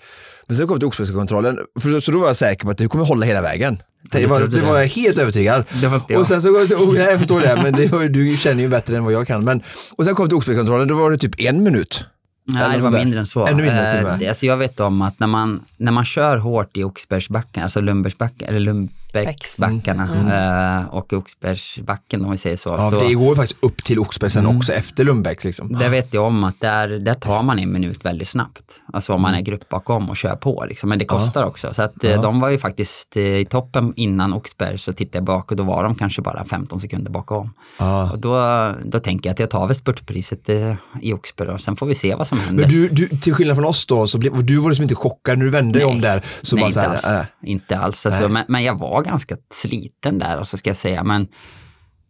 [0.47, 2.89] Men sen kom vi till Oxbergskontrollen, för, så då var jag säker på att du
[2.89, 3.81] kommer hålla hela vägen.
[4.11, 4.61] Det var, det det.
[4.61, 5.65] var jag helt övertygad.
[5.81, 6.19] Det jag.
[6.19, 8.97] Och sen så, oh, nej, jag förstår det, men det var, du känner ju bättre
[8.97, 9.43] än vad jag kan.
[9.43, 12.05] Men, och sen kom vi till Oxbergskontrollen, då var det typ en minut.
[12.49, 12.99] Nej, det var där.
[12.99, 13.47] mindre än så.
[13.47, 14.13] Ännu mindre till och med.
[14.13, 17.63] Eh, det- Alltså jag vet om att när man, när man kör hårt i Oxbergsbacken,
[17.63, 22.69] alltså Lumbersbacken, eller Lumbäcksbackarna eh, och Oxbergsbacken om vi säger så.
[22.69, 22.83] Mm.
[22.85, 24.57] Ja, så det går ju faktiskt upp till Oxberg sen Mm.
[24.57, 25.73] också efter Lundbäcks liksom.
[25.79, 28.63] där vet jag om att där, där tar man en minut väldigt snabbt.
[28.93, 29.39] Alltså om man Mm.
[29.41, 30.65] är grupp bakom och kör på.
[30.69, 30.89] Liksom.
[30.89, 31.73] Men det kostar också.
[31.73, 35.23] Så att eh, de var ju faktiskt eh, i toppen innan Oxberg så tittade jag
[35.23, 37.53] bak och då var de kanske bara 15 sekunder bakom.
[37.79, 38.11] Ja.
[38.11, 41.75] Och då, då tänker jag att jag tar väl spurtpriset eh, i Oxberg och sen
[41.75, 42.63] får vi se vad som händer.
[42.63, 45.37] Men du, du, till skillnad från oss då, så blev, du var liksom inte chockad
[45.37, 46.25] när du vände dig om där.
[46.41, 47.27] Så Nej, bara inte så här, alls.
[47.43, 47.49] äh.
[47.49, 48.05] Inte alls.
[48.05, 51.03] Alltså, men, men jag var ganska sliten där, och så ska jag säga.
[51.03, 51.27] Men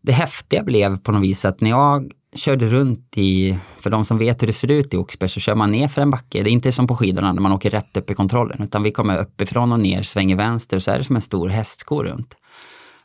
[0.01, 4.17] det häftiga blev på något vis att när jag körde runt i, för de som
[4.17, 6.43] vet hur det ser ut i Oxberg, så kör man ner för en backe.
[6.43, 8.91] Det är inte som på skidorna när man åker rätt upp i kontrollen, utan vi
[8.91, 12.35] kommer uppifrån och ner, svänger vänster, och så är det som en stor hästsko runt.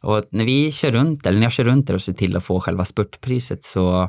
[0.01, 2.45] Och när vi kör runt, eller när jag kör runt där och ser till att
[2.45, 4.09] få själva spurtpriset så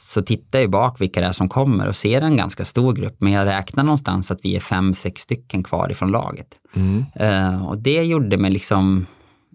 [0.00, 3.16] så tittar jag bak vilka det är som kommer och ser en ganska stor grupp,
[3.18, 6.46] men jag räknar någonstans att vi är fem, sex stycken kvar ifrån laget.
[7.14, 9.06] Eh, och det gjorde mig liksom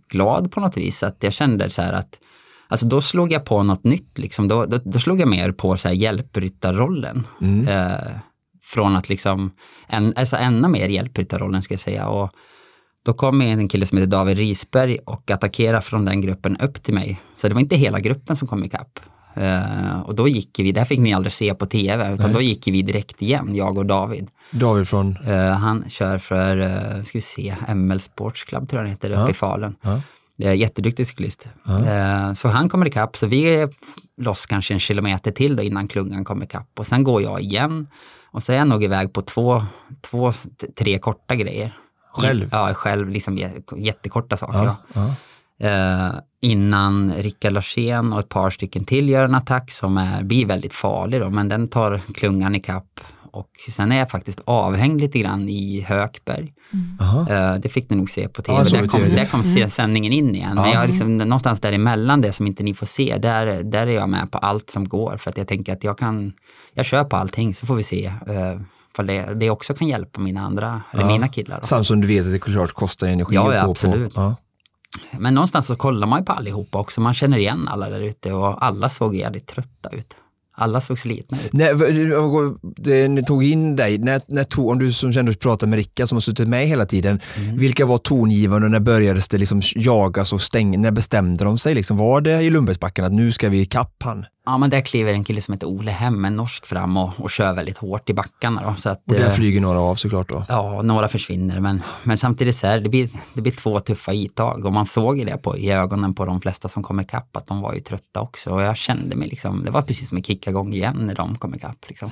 [0.10, 2.19] glad på något vis, att jag kände så här att
[2.67, 4.47] Alltså då slog jag på något nytt, liksom.
[4.47, 7.27] då, då, då slog jag mer på så här hjälpryttarrollen.
[7.67, 8.15] Eh,
[8.63, 9.51] från att liksom,
[9.88, 12.08] en, alltså ännu mer hjälpryttarrollen ska jag säga.
[12.08, 12.29] Och
[13.06, 16.93] då kom en kille som heter David Risberg och attackerade från den gruppen upp till
[16.93, 17.21] mig.
[17.38, 18.99] Så det var inte hela gruppen som kom ikapp.
[19.38, 22.41] Uh, och då gick vi, det här fick ni aldrig se på tv, utan då
[22.41, 24.28] gick vi direkt igen, jag och David.
[24.52, 28.86] David från, Eh, han kör för, uh, ska vi se, ML Sports Club tror jag
[28.86, 29.76] den heter, uppe i Falun.
[29.82, 30.02] Ja.
[30.54, 31.50] Jätteduktig cyklist.
[31.67, 33.69] Eh, så han kommer ikapp, så vi är
[34.22, 36.80] loss kanske en kilometer till då innan klungan kommer ikapp.
[36.80, 37.88] Och sen går jag igen
[38.32, 39.62] och så är jag nog iväg på två,
[40.02, 40.34] två
[40.78, 41.76] tre korta grejer.
[42.13, 42.50] Själv?
[42.52, 44.60] Ja, själv, liksom jä- jättekorta saker.
[44.65, 45.13] ja, ja.
[46.43, 50.73] Innan Rickard Larsén och ett par stycken till gör en attack som är, blir väldigt
[50.73, 52.99] farlig då, men den tar klungan i kapp.
[53.32, 56.53] Och sen är jag faktiskt avhängd lite grann i Hökberg.
[56.99, 57.29] Aha.
[57.29, 58.58] Eh, det fick ni nog se på tv.
[58.58, 59.15] Ja, där, kom, TV.
[59.15, 60.56] där kom se- sändningen in igen.
[60.56, 60.73] Men Ja.
[60.73, 64.10] jag är liksom, någonstans däremellan det som inte ni får se, där, där är jag
[64.10, 65.17] med på allt som går.
[65.17, 66.34] För att jag tänker att jag kan,
[66.73, 68.08] jag kör på allting så får vi se.
[68.08, 68.62] Uh,
[68.95, 71.08] för det, det också kan hjälpa mina andra, eller Ja.
[71.08, 71.60] mina killar.
[71.62, 71.67] Då.
[71.67, 74.15] Samt som du vet att det klart kostar energi Ja, att ja, gå absolut.
[74.15, 74.21] på.
[74.21, 74.36] Ja.
[75.19, 77.01] Men någonstans så kollar man ju på allihopa också.
[77.01, 80.15] Man känner igen alla där ute och alla såg jävligt trötta ut.
[80.56, 81.49] Alla såg slitna ut.
[82.62, 85.77] Det, ni tog in dig, när, när tog, om du som kände att prata med
[85.77, 87.58] Rickard som har suttit med hela tiden, Mm.
[87.58, 91.75] vilka var tongivande och när började det liksom jagas och stänga, när bestämde de sig?
[91.75, 94.25] Liksom, var det i Lundbergsbacken att nu ska vi ikapp han?
[94.45, 97.32] Ja, men där kliver en kille som heter Ole Hem, en norsk, fram och, och
[97.32, 98.62] kör väldigt hårt i backarna.
[98.63, 100.45] Då, så att, Och där eh, flyger några av såklart då.
[100.49, 104.65] Ja, några försvinner, men, men samtidigt så här, det blir, det blir två tuffa itag
[104.65, 107.47] och man såg ju det på, i ögonen på de flesta som kom ikapp att
[107.47, 110.25] de var ju trötta också och jag kände mig liksom, det var precis som att
[110.25, 111.86] kicka igång igen när de kom ikapp.
[111.88, 112.12] Liksom.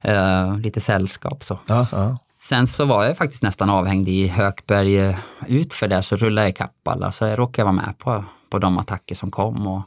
[0.00, 1.58] Eh, lite sällskap så.
[1.66, 2.18] Ja, ja.
[2.40, 6.46] Sen så var jag faktiskt nästan avhängd i Hökberg eh, ut för det så rullade
[6.46, 9.66] jag ikapp alla så jag råkade vara med på, på de attacker som kom.
[9.66, 9.82] Och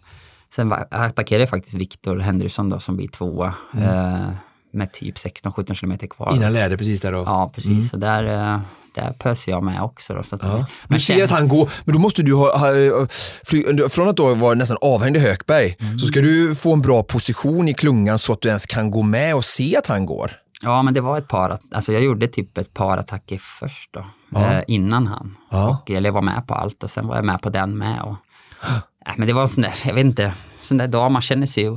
[0.56, 4.30] sen attackerade jag faktiskt Viktor Henriksson då som blir tvåa eh,
[4.74, 6.36] med typ 16-17 kilometer kvar.
[6.36, 7.18] Innan lärde precis där då.
[7.26, 7.94] Ja, precis.
[7.94, 8.60] Och där, eh,
[8.96, 10.14] där pöser jag med också.
[10.14, 10.54] Då, så att, Ja.
[10.58, 13.08] men Men ser sen- att han går, men då måste du ha, ha
[13.46, 16.00] fly, från att då vara nästan avhängd i Hökberg, Mm.
[16.00, 19.02] så ska du få en bra position i klungan så att du ens kan gå
[19.02, 20.32] med och se att han går.
[20.62, 24.06] Ja, men det var ett par, alltså jag gjorde typ ett par attacker först då,
[24.30, 24.52] Ja.
[24.54, 25.36] eh, innan han.
[25.52, 25.70] Ja.
[25.84, 28.02] Och, eller jag var med på allt och sen var jag med på den med.
[28.02, 28.16] Och,
[29.08, 31.46] äh, men det var en sån där, jag vet inte, sån där dag man känner
[31.46, 31.70] sig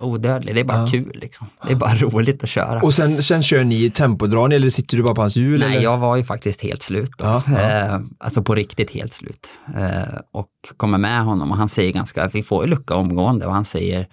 [0.00, 1.46] odödlig, det är bara kul liksom.
[1.66, 2.80] Det är bara roligt att köra.
[2.80, 5.60] Och sen, sen kör ni tempodrar ni eller sitter du bara på hans hjul?
[5.60, 5.82] Nej, eller?
[5.82, 7.24] jag var ju faktiskt helt slut då.
[7.24, 7.60] Ja, ja.
[7.60, 9.48] Eh, alltså på riktigt helt slut.
[9.76, 13.52] Eh, och kommer med honom och han säger ganska, vi får ju lucka omgående och
[13.52, 14.06] han säger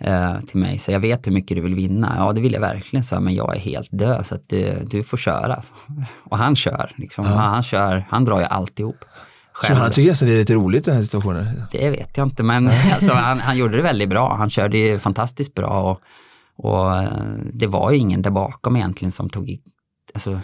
[0.00, 2.14] eh, till mig, så jag vet hur mycket du vill vinna.
[2.18, 5.02] Ja, det vill jag verkligen, så men jag är helt död så att du, du
[5.02, 5.62] får köra.
[6.24, 7.24] Och han kör, liksom.
[7.24, 9.04] han kör, han drar ju alltihop.
[9.62, 11.62] Så han tycker nästan det är lite roligt den här situationen.
[11.72, 14.34] Det vet jag inte, men alltså, han, han gjorde det väldigt bra.
[14.34, 16.00] Han körde ju fantastiskt bra och,
[16.66, 17.08] och eh,
[17.52, 19.58] det var ju ingen där bakom egentligen som tog,
[20.14, 20.40] alltså,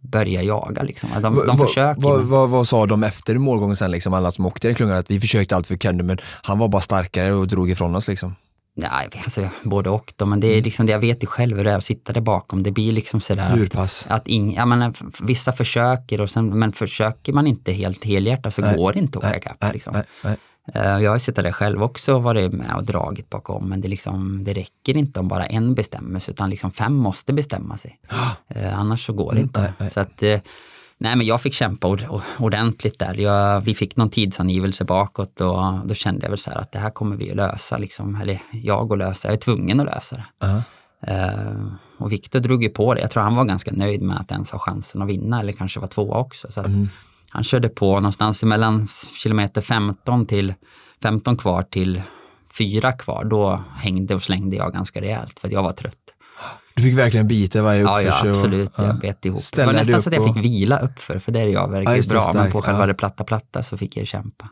[0.00, 1.08] börja jaga liksom.
[1.22, 2.02] De, de Vad- försöker.
[2.02, 4.96] Vad, vad, vad sa de efter målgången sen, liksom, alla som åkte i klungan?
[4.96, 8.08] Att vi försökte allt vi kunde men han var bara starkare och drog ifrån oss
[8.08, 8.34] liksom.
[8.76, 11.64] Nej, alltså, både och då, men det är liksom, det jag vet ju själv hur
[11.64, 12.62] det är att sitta där bakom.
[12.62, 14.06] Det blir liksom sådär Lurpass.
[14.08, 18.54] att ing, ja, men, f- vissa försöker, och sen, men försöker man inte helt helhjärtat
[18.54, 18.76] så Nej.
[18.76, 19.72] går det inte att åka ikapp.
[19.72, 20.02] Liksom.
[20.74, 23.88] Eh, Jag har suttit där själv också och varit med och dragit bakom, men det,
[23.88, 27.98] liksom, det räcker inte om bara en bestämmer sig, utan liksom fem måste bestämma sig.
[28.48, 29.60] Eh, annars så går det inte.
[29.60, 29.90] nej, nej.
[29.90, 30.40] Så att, eh,
[30.98, 33.14] nej men jag fick kämpa ord- ordentligt där.
[33.14, 36.78] Jag, vi fick någon tidsangivelse bakåt och då kände jag väl så här att det
[36.78, 38.16] här kommer vi att lösa, liksom.
[38.22, 40.24] eller jag att lösa, jag är tvungen att lösa det.
[40.38, 40.62] Ja.
[41.06, 41.66] Eh,
[41.98, 43.00] och Viktor drog ju på det.
[43.00, 45.80] Jag tror han var ganska nöjd med att ens ha chansen att vinna eller kanske
[45.80, 46.52] vara tvåa också.
[46.52, 46.66] Så att
[47.30, 48.86] Han körde på någonstans mellan
[49.22, 50.54] kilometer 15 till
[51.02, 52.02] 15 kvar till
[52.58, 53.24] fyra kvar.
[53.24, 56.13] Då hängde och slängde jag ganska rejält för att jag var trött.
[56.76, 58.10] Du fick verkligen bita varje Ja, uppförsel.
[58.26, 58.72] ja och- absolut.
[58.76, 58.84] ja.
[58.86, 59.38] Jag bet ihop.
[59.38, 61.52] Det Ställer var nästan så att jag och- fick vila uppför, för det är jag
[61.52, 62.24] Ja, verkligen det, bra.
[62.24, 62.86] men stark, på själva ja.
[62.86, 64.48] det platta platta så fick jag kämpa.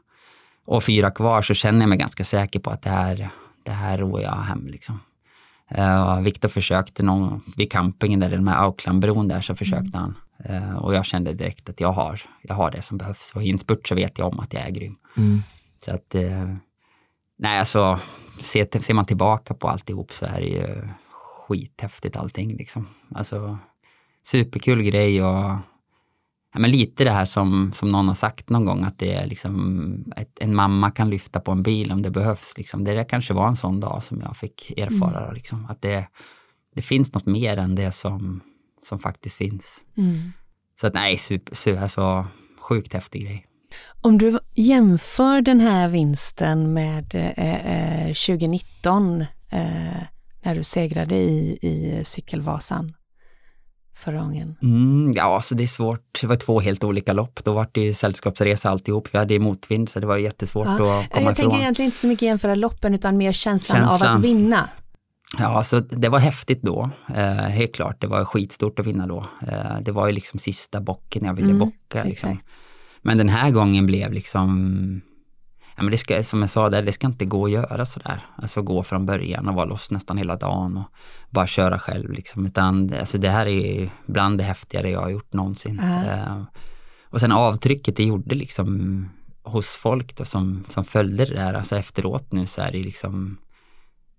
[0.66, 3.28] Och fyra kvar så känner jag mig ganska säker på att det här,
[3.64, 5.00] det här rår jag hem liksom.
[5.78, 10.14] Uh, Viktor försökte någon, vid campingen där, med Aucklandbron där, så försökte han.
[10.44, 13.32] Eh, och jag kände direkt att jag har, jag har det som behövs.
[13.34, 14.96] Och i en spurt så vet jag om att jag är grym.
[15.16, 15.42] Mm.
[15.84, 16.54] Så att, eh,
[17.38, 17.98] nej alltså,
[18.42, 20.88] ser, ser man tillbaka på alltihop så är det ju
[21.48, 22.88] skithäftigt allting liksom.
[23.14, 23.58] Alltså,
[24.22, 25.56] superkul grej och
[26.52, 29.26] ja, men lite det här som, som någon har sagt någon gång att det är
[29.26, 32.54] liksom ett, en mamma kan lyfta på en bil om det behövs.
[32.56, 32.84] Liksom.
[32.84, 35.32] Det där kanske var en sån dag som jag fick erfara.
[35.32, 36.08] Liksom, att det,
[36.74, 38.40] det finns något mer än det som,
[38.82, 39.80] som faktiskt finns.
[39.96, 40.32] Mm.
[40.80, 42.26] Så att nej, super, super, alltså,
[42.60, 43.46] sjukt häftig grej.
[44.00, 50.02] Om du jämför den här vinsten med eh, eh, 2019 eh,
[50.44, 52.92] när du segrade i, i Cykelvasan
[53.94, 54.56] förra gången.
[54.62, 56.18] Mm, ja, alltså det är svårt.
[56.20, 57.44] Det var två helt olika lopp.
[57.44, 59.08] Då var det ju sällskapsresa alltihop.
[59.12, 60.72] Vi hade motvind så det var jättesvårt Ja.
[60.74, 61.34] att komma Jag ifrån.
[61.34, 64.16] tänker egentligen inte så mycket jämföra loppen utan mer känslan, av Känslan.
[64.16, 64.68] att vinna.
[65.38, 66.90] Ja, alltså det var häftigt då.
[67.16, 69.26] Eh, helt klart, det var skitstort att vinna då.
[69.48, 72.04] Eh, det var ju liksom sista bocken jag ville Mm, bocka.
[72.04, 72.38] Liksom.
[73.02, 75.00] Men den här gången blev liksom,
[75.76, 78.26] ja men det ska, som jag sa där, det ska inte gå att göra sådär.
[78.36, 80.92] Alltså gå från början och vara loss nästan hela dagen och
[81.30, 82.46] bara köra själv liksom.
[82.46, 85.78] Utan alltså det här är bland det häftigare jag har gjort någonsin.
[85.78, 86.42] Eh,
[87.04, 89.08] och sen avtrycket det gjorde liksom
[89.42, 93.38] hos folk då som, som följde det där, alltså efteråt nu så är det liksom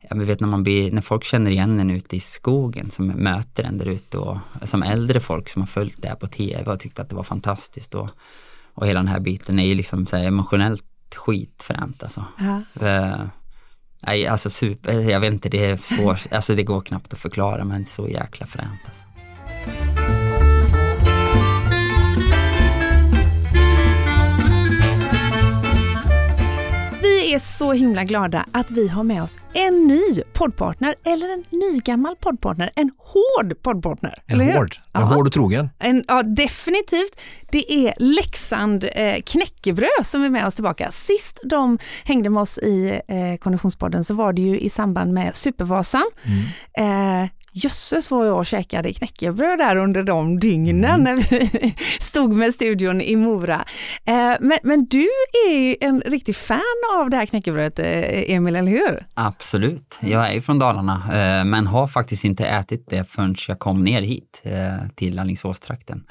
[0.10, 3.08] Ja, men vet när, man blir, när folk känner igen en ute i skogen som
[3.08, 6.72] möter en där ute och som äldre folk som har följt det här på tv
[6.72, 8.10] och tyckt att det var fantastiskt och,
[8.74, 12.26] och hela den här biten är ju liksom så emotionellt skitfränt alltså.
[12.82, 13.26] Eh,
[14.08, 17.66] nej, alltså super, jag vet inte, det är svårt, alltså det går knappt att förklara
[17.66, 19.04] men så jäkla fränt alltså.
[27.34, 32.16] Är så himla glada att vi har med oss en ny poddpartner, eller en nygammal
[32.16, 34.16] poddpartner, en hård poddpartner.
[34.28, 34.76] En hård.
[34.94, 35.08] En Ja.
[35.08, 35.70] hård och trogen.
[35.80, 37.22] En, ja, definitivt.
[37.52, 40.92] Det är Leksand eh, knäckebröd som är med oss tillbaka.
[40.92, 45.36] Sist de hängde med oss i eh, Konditionspodden så var det ju i samband med
[45.36, 46.04] Supervasan.
[46.78, 53.02] Eh, jösses vad jag käkade knäckebröd där under de dygnen när vi stod med studion
[53.02, 53.66] i Mora.
[54.06, 55.08] Eh, men, men du
[55.50, 56.60] är en riktig fan
[57.00, 59.06] av det här knäckebrödet, eh, Emil, eller hur?
[59.14, 63.60] Absolut, jag är ju från Dalarna eh, men har faktiskt inte ätit det förrän jag
[63.60, 64.44] kom ner hit
[64.96, 66.04] till Alingsåstrakten.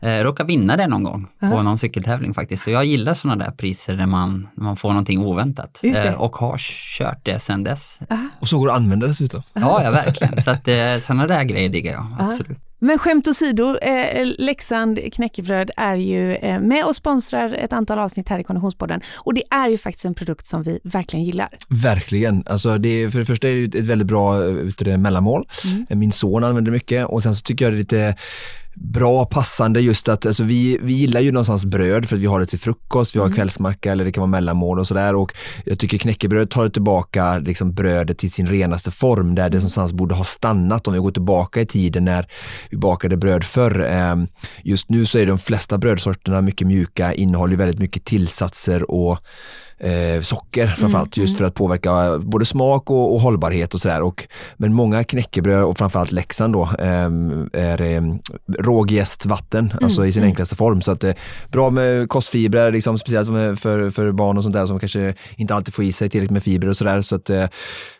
[0.00, 3.50] Eh, råkade vinna det någon gång på någon cykeltävling faktiskt och jag gillar sådana där
[3.50, 5.82] priser där man, när man får någonting oväntat
[6.16, 6.58] och har
[6.98, 7.98] kört det sedan dess.
[8.40, 9.42] Och så går det att använda dessutom.
[9.52, 10.42] Ja, ja verkligen.
[10.42, 10.64] Så att
[10.94, 12.58] eh, sådana där grejer diggar jag, absolut.
[12.78, 18.28] Men skämt åsido, eh, Leksand knäckebröd är ju eh, med och sponsrar ett antal avsnitt
[18.28, 19.00] här i Konditionspodden.
[19.16, 21.48] Och det är ju faktiskt en produkt som vi verkligen gillar.
[21.68, 22.44] Verkligen.
[22.46, 25.48] Alltså det är, för det första är det ett väldigt bra eh, det, mellanmål.
[25.64, 25.98] Mm.
[25.98, 28.16] Min son använder det mycket och sen så tycker jag det är lite
[28.78, 32.40] bra, passande just att alltså vi, vi gillar ju någonstans bröd för att vi har
[32.40, 33.36] det till frukost, vi har Mm.
[33.36, 35.32] kvällsmacka eller det kan vara mellanmål och sådär och
[35.64, 40.14] jag tycker knäckebröd tar tillbaka liksom brödet till sin renaste form där det någonstans borde
[40.14, 42.26] ha stannat om vi går tillbaka i tiden när
[42.70, 43.80] vi bakade bröd förr.
[43.84, 44.26] Ehm,
[44.62, 49.18] Just nu så är de flesta brödsorterna mycket mjuka, innehåller väldigt mycket tillsatser och
[49.78, 54.12] eh, socker framförallt just för att påverka både smak och, och hållbarhet och sådär.
[54.56, 58.02] Men många knäckebröd och framförallt Leksand då ehm, är eh,
[58.58, 60.80] rågjäst vatten, alltså i sin enklaste form.
[60.82, 61.14] Så att eh,
[61.52, 63.28] bra med kostfibrer, liksom, speciellt
[63.60, 66.42] för, för barn och sånt där som kanske inte alltid får i sig tillräckligt med
[66.42, 67.02] fibrer och sådär.
[67.02, 67.46] Så att eh,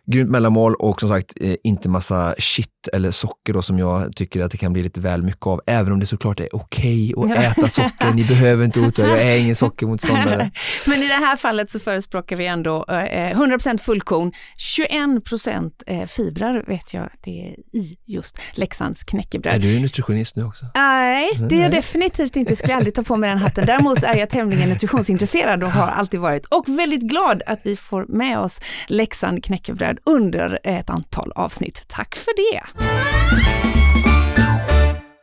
[0.07, 4.41] grymt mellanmål och som sagt eh, inte massa shit eller socker då som jag tycker
[4.41, 5.61] att det kan bli lite väl mycket av.
[5.67, 9.39] Även om det såklart är okej att äta socker, ni behöver inte er, jag är
[9.39, 10.51] ingen sockermotståndare.
[10.87, 14.33] Men i det här fallet så förespråkar vi ändå eh, 100% fullkorn,
[14.79, 19.61] 21% eh, fibrer vet jag att det är i just Leksands Är knäckebröd.
[19.61, 20.67] du nutritionist nu också?
[20.75, 22.57] Nej, det är jag definitivt inte.
[22.57, 23.67] Skulle aldrig ta på mig den hatten.
[23.67, 26.47] Däremot är jag tämligen nutritionsintresserad och har alltid varit.
[26.47, 31.83] Och väldigt glad att vi får med oss Leksand knäckebröd under ett antal avsnitt.
[31.89, 32.61] Tack för det!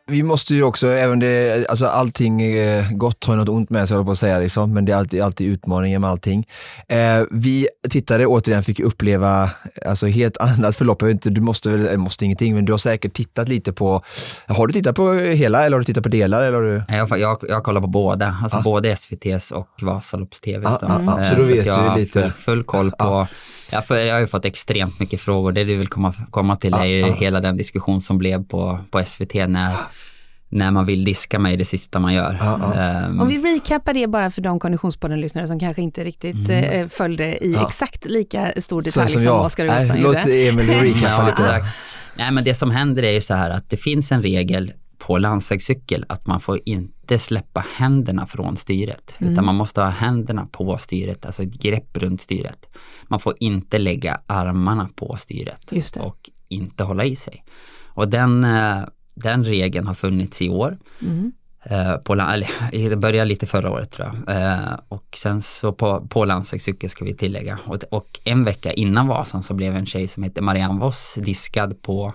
[0.08, 3.98] Vi måste ju också, även det, alltså allting eh, gott har något ont med sig,
[3.98, 6.48] jag på att säga, liksom, men det är alltid, alltid utmaningar med allting.
[6.88, 9.50] Eh, vi tittare återigen fick uppleva
[9.86, 11.02] alltså, helt annat förlopp.
[11.02, 13.74] Jag vet inte, du måste väl, eh, måste ingenting, men du har säkert tittat lite
[13.74, 14.02] på,
[14.48, 16.44] har du tittat på hela eller har du tittat på delar?
[16.44, 16.84] Eller har du...
[16.90, 18.62] Nej, Jag, jag, jag kollar på båda, alltså Ah.
[18.62, 20.66] både SVTs och Vasalopps-TVs.
[20.66, 22.22] Ah, ah, ah, Eh, så då att vet jag har lite.
[22.22, 23.28] Full, full koll på,
[23.74, 25.52] jag, får, jag har ju fått extremt mycket frågor.
[25.52, 27.14] Det du vill komma, komma till är ju Ah, ah.
[27.14, 29.76] hela den diskussion som blev på, på SVT när,
[30.50, 32.38] när man vill diska mig det sista man gör.
[32.42, 32.74] Ah, ah.
[32.74, 37.46] Ehm, Om vi recapar det bara för de Konditionspodden-lyssnare som kanske inte riktigt eh, följde
[37.46, 37.68] i Ja.
[37.68, 40.48] exakt lika stor Så detalj som, Oskar Nej, Olsson Låt gjorde.
[40.48, 41.66] Emil recappa Ja, lite.
[42.16, 45.18] Nej, men det som händer är ju så här att det finns en regel på
[45.18, 46.60] landsvägscykel att man får
[47.04, 51.98] inte släppa händerna från styret, utan man måste ha händerna på styret, alltså ett grepp
[51.98, 52.66] runt styret.
[53.08, 57.44] Man får inte lägga armarna på styret och inte hålla i sig.
[57.86, 58.80] Och den, eh,
[59.16, 60.78] den regeln har funnits i år.
[61.02, 61.32] Mm.
[61.64, 62.50] Eh, på, eller,
[62.90, 64.38] det började lite förra året tror jag.
[64.38, 67.60] Eh, och sen så på, på landsvägscykel ska vi tillägga.
[67.66, 71.82] Och, och en vecka innan Vasan så blev en tjej som heter Marianne Voss diskad
[71.82, 72.14] på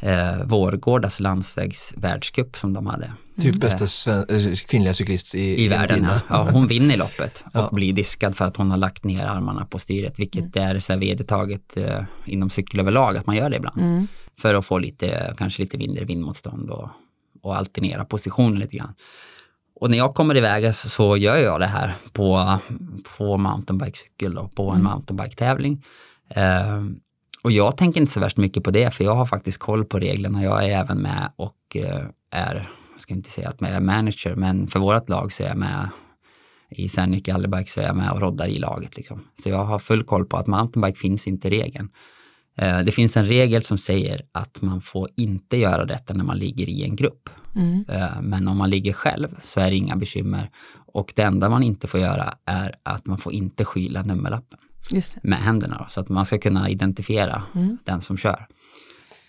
[0.00, 6.06] eh, Vårgårdas landsvägsvärldscup som de hade Typ bästa sven- eh, kvinnliga cyklist i, i världen.
[6.10, 6.20] Ja.
[6.28, 7.68] Ja, hon vinner loppet och Ja.
[7.72, 11.00] blir diskad för att hon har lagt ner armarna på styret, vilket är så här
[11.00, 13.80] vedertaget eh, inom cykel överlag att man gör det ibland.
[13.80, 14.06] Mm.
[14.40, 16.88] För att få lite, kanske lite mindre vindmotstånd och,
[17.42, 18.94] och alternera positionen lite grann.
[19.80, 22.58] Och när jag kommer iväg så, så gör jag det här på,
[23.18, 25.84] på mountainbikecykel och på en mountainbike-tävling.
[26.30, 26.82] Eh,
[27.44, 29.98] och jag tänker inte så värst mycket på det för jag har faktiskt koll på
[29.98, 30.42] reglerna.
[30.42, 34.34] Jag är även med och eh, är, jag ska inte säga att jag är manager,
[34.34, 35.88] men för vårt lag så är jag med
[36.70, 38.96] i Serneke Allebike så är jag med och roddar i laget.
[38.96, 39.24] Liksom.
[39.42, 41.88] Så jag har full koll på att mountainbike finns inte i regeln.
[42.58, 46.38] Eh, Det finns en regel som säger att man får inte göra detta när man
[46.38, 47.28] ligger i en grupp.
[47.56, 47.84] Mm.
[47.88, 50.50] Eh, Men om man ligger själv så är det inga bekymmer.
[50.92, 54.58] Och det enda man inte får göra är att man får inte skyla nummerlappen.
[55.22, 55.76] Med händerna.
[55.78, 57.78] Då, så att man ska kunna identifiera Mm.
[57.84, 58.46] den som kör.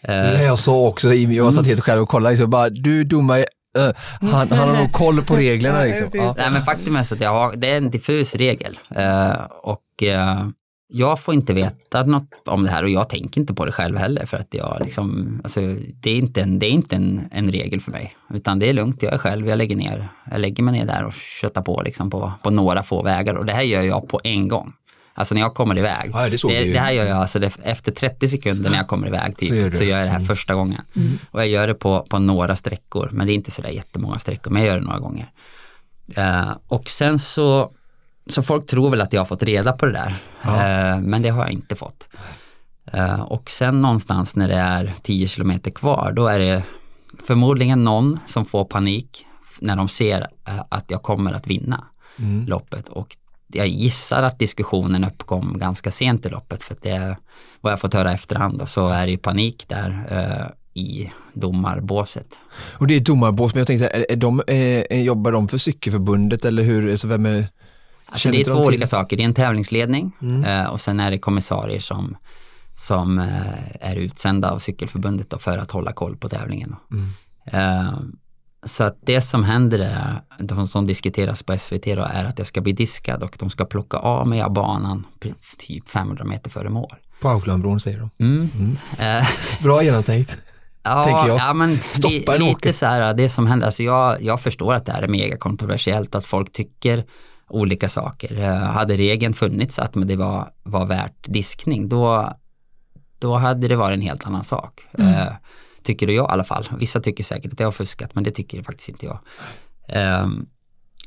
[0.01, 3.45] Det jag sa också, jag satt helt själv och kollade, liksom, bara, du domare,
[3.78, 3.91] uh,
[4.22, 5.84] han, han har nog koll på reglerna.
[5.84, 6.10] Liksom.
[6.14, 6.34] Ja.
[6.38, 8.80] Nej, men faktum är att jag har, det är en diffus regel.
[8.89, 10.47] Eh, och eh,
[10.88, 13.97] jag får inte veta något om det här och jag tänker inte på det själv
[13.97, 15.60] heller för att jag liksom, alltså,
[15.93, 18.16] det är inte, en, det är inte en, en regel för mig.
[18.34, 21.06] Utan det är lugnt, jag är själv, jag lägger ner, jag lägger mig ner där
[21.06, 24.20] och köttar på liksom på, på några få vägar och det här gör jag på
[24.24, 24.74] en gång.
[25.18, 26.11] Alltså när jag kommer iväg.
[26.13, 29.07] Ja, det det, det här gör jag alltså det, efter 30 sekunder när jag kommer
[29.07, 30.82] iväg typ, Så gör så, gör jag det här första gången.
[31.32, 34.51] Och jag gör det på, på några sträckor, men det är inte sådär jättemånga sträckor,
[34.51, 35.32] men jag gör det några gånger.
[36.16, 37.72] Eh, och sen så,
[38.28, 41.30] så folk tror väl att jag har fått reda på det där, eh, men det
[41.30, 42.07] har jag inte fått.
[42.93, 46.63] Eh, och sen någonstans när det är 10 kilometer kvar, då är det
[47.24, 49.26] förmodligen någon som får panik
[49.59, 50.28] när de ser
[50.70, 51.86] att jag kommer att vinna
[52.47, 52.89] loppet.
[52.89, 53.18] Och
[53.48, 57.18] jag gissar att diskussionen uppkom ganska sent i loppet för att det,
[57.62, 62.28] vad jag fått höra efterhand då, så är det ju panik där eh, i domarbåset.
[62.74, 66.46] Och det är domarbås, men jag tänkte, är, är de, eh, jobbar de för cykelförbundet
[66.46, 66.91] eller hur?
[66.91, 67.48] Alltså, vem är,
[68.06, 69.18] Alltså det är två olika saker.
[69.18, 70.43] Det är en tävlingsledning Mm.
[70.43, 72.18] eh, och sen är det kommissarier som,
[72.78, 76.76] som eh, är utsända av cykelförbundet för att hålla koll på tävlingen.
[76.91, 78.16] Mm.
[78.66, 82.47] Så att det som händer, är, de som diskuteras på SVT då, är att jag
[82.47, 85.03] ska bli diskad och de ska plocka av mig av banan
[85.57, 86.95] typ 500 meter före mål.
[87.22, 88.26] på Aucklandbron säger de.
[88.26, 88.78] Mm.
[88.99, 89.28] Eh,
[89.63, 90.38] Bra genomtänkt.
[90.84, 92.72] Ja, ja men Stoppa li, lite åker.
[92.72, 96.16] så här, det som händer, alltså jag, jag förstår att det här är mega kontroversiellt,
[96.16, 97.05] att folk tycker
[97.49, 98.39] olika saker.
[98.39, 102.34] Eh, hade regeln funnits att men det var, var värt diskning, då,
[103.20, 104.82] då hade det varit en helt annan sak.
[104.97, 105.34] Eh,
[105.86, 106.68] tycker jag i alla fall.
[106.78, 109.20] Vissa tycker säkert att jag har fuskat, men det tycker faktiskt inte jag.
[110.24, 110.46] Um,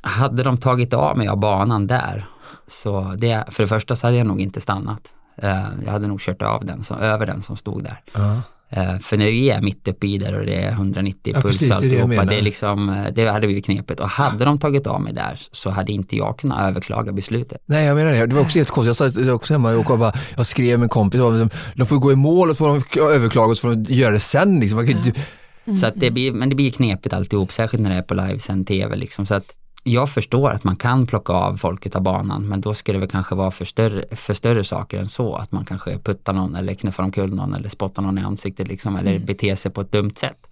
[0.03, 2.25] hade de tagit av mig av banan där,
[2.67, 5.13] så det, för det första så hade jag nog inte stannat.
[5.43, 8.03] Uh, jag hade nog kört av den, så, över den som stod där.
[8.17, 8.41] Uh
[9.01, 11.69] för när vi är mitt uppe i där och det är 190 Ja, puls precis,
[11.81, 14.01] det det jag alltihopa, det, är liksom, eh, det hade blivit knepigt.
[14.01, 17.63] Och hade de tagit av mig där så hade inte jag kunnat överklaga beslutet.
[17.67, 19.01] Nej jag menar det, det var också helt konstigt.
[19.01, 21.97] Jag satt också hemma och bara, jag skrev med en kompis, och liksom, de får
[21.97, 24.61] gå i mål och så får de överklaga och så får de göra det sen.
[24.61, 24.89] Liksom.
[24.89, 25.13] Inte-
[25.81, 28.67] Så att det blir, men det blir knepigt alltihop, särskilt när det är på livesänd
[28.67, 28.97] tv.
[28.97, 29.27] Liksom.
[29.27, 29.45] Så att
[29.89, 33.09] jag förstår att man kan plocka av folket av banan, men då ska det väl
[33.09, 35.35] kanske vara för större, för större saker än så.
[35.35, 38.97] Att man kanske puttar någon eller knuffar omkull någon eller spottar någon i ansiktet liksom,
[38.97, 40.47] eller beter sig på ett dumt sätt.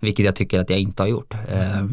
[0.00, 1.34] Vilket jag tycker att jag inte har gjort.
[1.34, 1.84] Eh,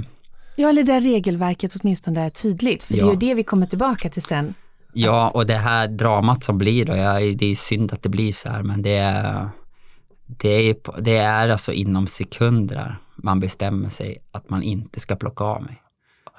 [0.59, 2.83] Ja, eller där regelverket åtminstone är tydligt.
[2.83, 3.11] För det är Ja.
[3.11, 4.53] ju det vi kommer tillbaka till sen.
[4.93, 8.33] Ja, och det här dramat som blir då, jag, det är synd att det blir
[8.33, 9.49] så här, men det är,
[10.27, 15.43] det är, det är alltså inom sekunder man bestämmer sig att man inte ska plocka
[15.43, 15.81] av mig.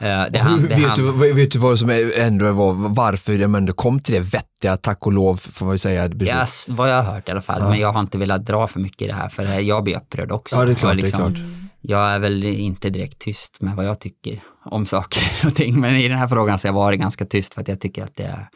[0.01, 3.55] Eh, Det, han, det, vet, han, du, vet du vad som ändå var, varför de
[3.55, 6.09] ändå kom till det vettiga, tack och lov får man säga.
[6.09, 6.28] beslut?
[6.28, 8.66] ja, s- vad jag har hört i alla fall, men jag har inte velat dra
[8.66, 10.57] för mycket i det här, för jag blir upprörd också.
[10.57, 11.32] Ja, det är klart, Och det är klart.
[11.80, 15.96] Jag är väl inte direkt tyst med vad jag tycker om saker och ting, men
[15.96, 18.16] i den här frågan så har jag varit ganska tyst för att jag tycker att
[18.16, 18.49] det är,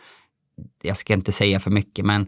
[0.83, 2.27] jag ska inte säga för mycket, men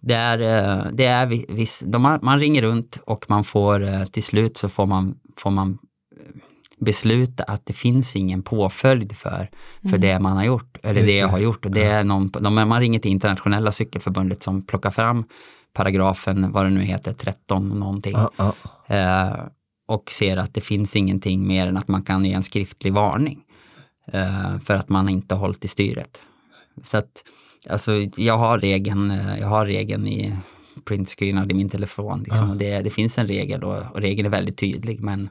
[0.00, 4.04] det är, eh, det är vi- viss, de man ringer runt och man får eh,
[4.04, 5.78] till slut så får man, får man
[6.78, 9.50] besluta att det finns ingen påföljd för,
[9.90, 11.64] för det man har gjort, eller det jag har gjort.
[11.64, 15.24] Och det är någon, de, man ringer till internationella cykelförbundet som plockar fram
[15.72, 18.12] paragrafen, vad det nu heter, 13 någonting.
[18.12, 18.54] Ja, ja.
[18.96, 19.46] Eh,
[19.86, 23.40] och ser att det finns ingenting mer än att man kan ge en skriftlig varning
[24.12, 26.20] eh, för att man inte har hållit i styret.
[26.82, 27.24] Så att,
[27.68, 30.36] alltså, jag har regeln, eh, jag har regeln i
[30.84, 32.22] printscreenad i min telefon.
[32.22, 35.28] Liksom, och det, det finns en regel och, och regeln är väldigt tydlig men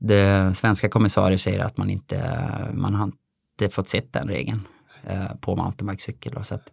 [0.00, 3.12] det, svenska kommissarier säger att man inte, man har
[3.60, 4.60] inte fått sett den regeln
[5.04, 6.44] eh, på mountainbikecykel.
[6.44, 6.72] Så att,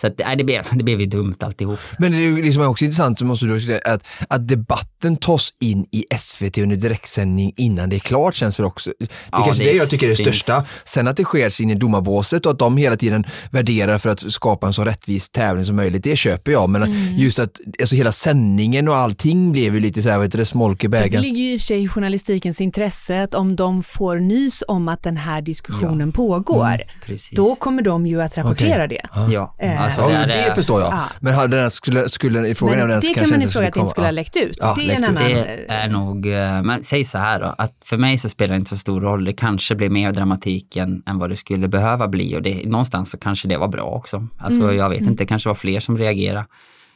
[0.00, 1.78] så att, nej, det, blev, det blev ju dumt alltihop.
[1.98, 5.86] Men det är ju liksom också intressant, måste du säga, att, att debatten tas in
[5.92, 8.90] i SVT under direktsändning innan det är klart känns väl också.
[8.98, 10.64] Det är Ja, kanske det det är jag tycker är det största.
[10.84, 14.32] Sen att det sker in i domarbåset och att de hela tiden värderar för att
[14.32, 16.70] skapa en så rättvis tävling som möjligt, det köper jag.
[16.70, 17.16] Men Mm.
[17.16, 20.44] just att alltså hela sändningen och allting blev ju lite så här, vad heter det,
[20.46, 21.22] smolk i Fast Det bägaren.
[21.22, 24.88] ligger ju i och för sig i journalistikens intresse att om de får nys om
[24.88, 27.36] att den här diskussionen pågår, Precis.
[27.36, 29.00] då kommer de ju att rapportera Okej.
[29.14, 29.32] det.
[29.32, 30.92] Ja, Eh, alltså det, det, är, förstår jag.
[30.92, 31.04] Ja.
[31.20, 33.50] Men hade den skulle, skulle frågan är om Men den det kanske kan man inte
[33.50, 34.56] skulle ifrågasätta inte skulle ha läckt ut.
[34.60, 35.08] Ja, det är läckt en ut.
[35.20, 35.30] annan...
[35.32, 38.58] det är nog, eh, men säg så här då, att för mig så spelar det
[38.58, 39.24] inte så stor roll.
[39.24, 43.10] Det kanske blir mer dramatik än, än vad det skulle behöva bli och det, någonstans
[43.10, 44.26] så kanske det var bra också.
[44.38, 46.46] Alltså Mm, jag vet inte, det kanske var fler som reagerade.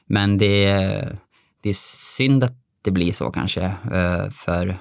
[0.06, 0.64] Men det,
[1.62, 1.74] det är
[2.16, 2.52] synd att
[2.84, 3.62] det blir så kanske
[3.92, 4.76] eh, för,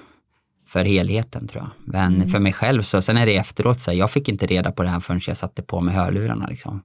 [0.68, 1.72] för helheten tror jag.
[1.94, 2.30] Men Mm.
[2.30, 4.84] för mig själv så, sen är det efteråt så här, jag fick inte reda på
[4.84, 6.82] det här förrän jag satte på mig hörlurarna liksom.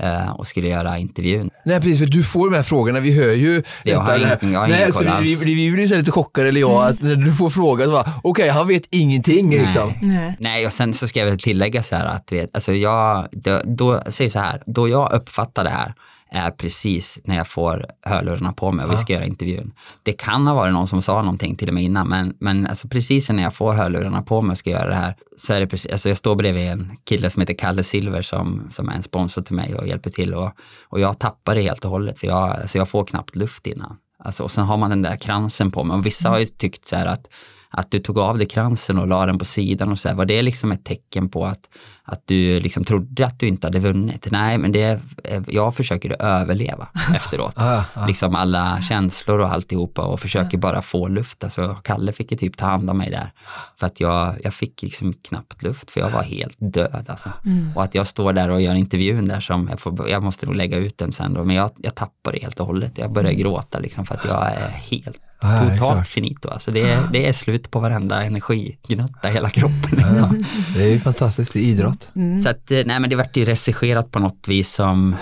[0.00, 1.50] Eh, Och skulle göra intervjun.
[1.64, 4.52] Nej precis, för du får de här frågorna, vi hör ju Jag har detta, ingen-
[4.54, 5.42] jag har Nej, så koll vi, alls.
[5.42, 7.90] vi, vi blir så lite chockade, eller jag, att när du får frågan
[8.22, 9.92] okej, han vet ingenting liksom.
[10.02, 10.36] Nej.
[10.40, 13.60] Nej, och sen så ska jag väl tillägga så här att vet, alltså jag, då,
[13.64, 15.94] då, säg så här, då jag uppfattar det här
[16.34, 19.72] är precis när jag får hörlurarna på mig och vi ska göra intervjun.
[20.02, 22.88] Det kan ha varit någon som sa någonting till och med innan, men, men alltså
[22.88, 25.66] precis när jag får hörlurarna på mig och ska göra det här så är det
[25.66, 29.02] precis, alltså jag står bredvid en kille som heter Kalle Silver som, som är en
[29.02, 30.50] sponsor till mig och hjälper till och,
[30.88, 33.96] och jag tappar det helt och hållet för jag, alltså jag får knappt luft innan.
[34.18, 36.86] Alltså, och sen har man den där kransen på mig och vissa har ju tyckt
[36.86, 37.28] så här att
[37.76, 40.26] att du tog av dig kransen och la den på sidan och så här, var
[40.26, 41.68] det liksom ett tecken på att,
[42.04, 44.28] att du liksom trodde att du inte hade vunnit?
[44.30, 45.00] Nej, men det,
[45.48, 47.54] jag försöker överleva efteråt.
[47.56, 48.06] Ah, ah.
[48.06, 51.44] Liksom alla känslor och alltihopa och försöker bara få luft.
[51.44, 53.32] Alltså, Kalle fick ju typ ta hand om mig där.
[53.76, 57.06] För att jag, jag fick liksom knappt luft för jag var helt död.
[57.08, 57.30] Alltså.
[57.74, 60.54] Och att jag står där och gör intervjun där som, jag, får, jag måste nog
[60.54, 62.92] lägga ut den sen då, men jag, jag tappar det helt och hållet.
[62.98, 65.78] Jag börjar gråta liksom för att jag är helt Ja, klart.
[65.78, 66.48] totalt finito.
[66.48, 69.90] Alltså det, är, det är slut på varenda energignutta hela kroppen.
[69.90, 70.44] Liksom.
[70.74, 72.10] Det är ju fantastiskt, det är idrott.
[72.42, 75.16] Så att, eh, nej men det vart ju regisserat på något vis som,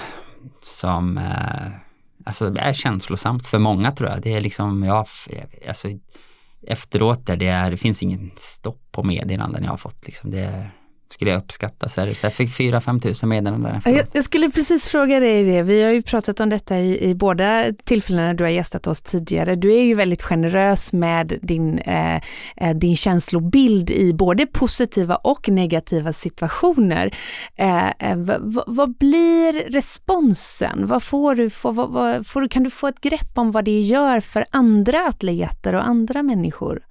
[0.65, 1.71] som eh,
[2.25, 4.23] alltså det är känslosamt för många tror jag.
[4.23, 5.29] Det är liksom, ja, f-
[5.69, 5.89] alltså
[6.67, 10.31] efteråt där det är, det finns ingen stopp på meddelanden jag har fått liksom.
[10.31, 10.71] Det är
[11.13, 11.89] skulle jag uppskatta.
[11.89, 13.97] Så, så jag fick 4-5 tusen meddelanden efteråt.
[13.97, 15.63] Jag, jag, skulle precis fråga dig det.
[15.63, 19.57] Vi har ju pratat om detta i, i båda tillfällena du har gästat oss tidigare.
[19.57, 22.21] Du är ju väldigt generös med din, eh,
[22.57, 27.15] eh din känslobild i både positiva och negativa situationer.
[27.57, 28.17] Eh, eh
[28.67, 30.87] vad blir responsen?
[30.87, 33.81] Vad får du, får, vad, vad, får, kan du få ett grepp om vad det
[33.81, 36.83] gör för andra atleter och andra människor?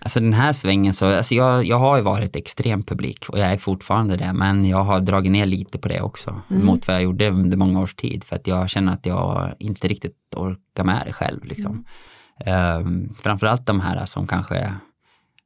[0.00, 3.52] Alltså den här svängen så, alltså jag, jag har ju varit extrem publik och jag
[3.52, 6.66] är fortfarande det, men jag har dragit ner lite på det också mm.
[6.66, 9.88] mot vad jag gjorde under många års tid för att jag känner att jag inte
[9.88, 11.44] riktigt orkar med det själv.
[11.44, 11.84] Liksom.
[12.40, 12.86] Mm.
[12.86, 14.72] Um, framförallt de här som kanske,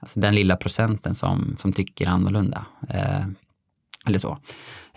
[0.01, 2.65] alltså den lilla procenten som, som tycker annorlunda.
[2.95, 3.27] Uh,
[4.07, 4.31] eller så.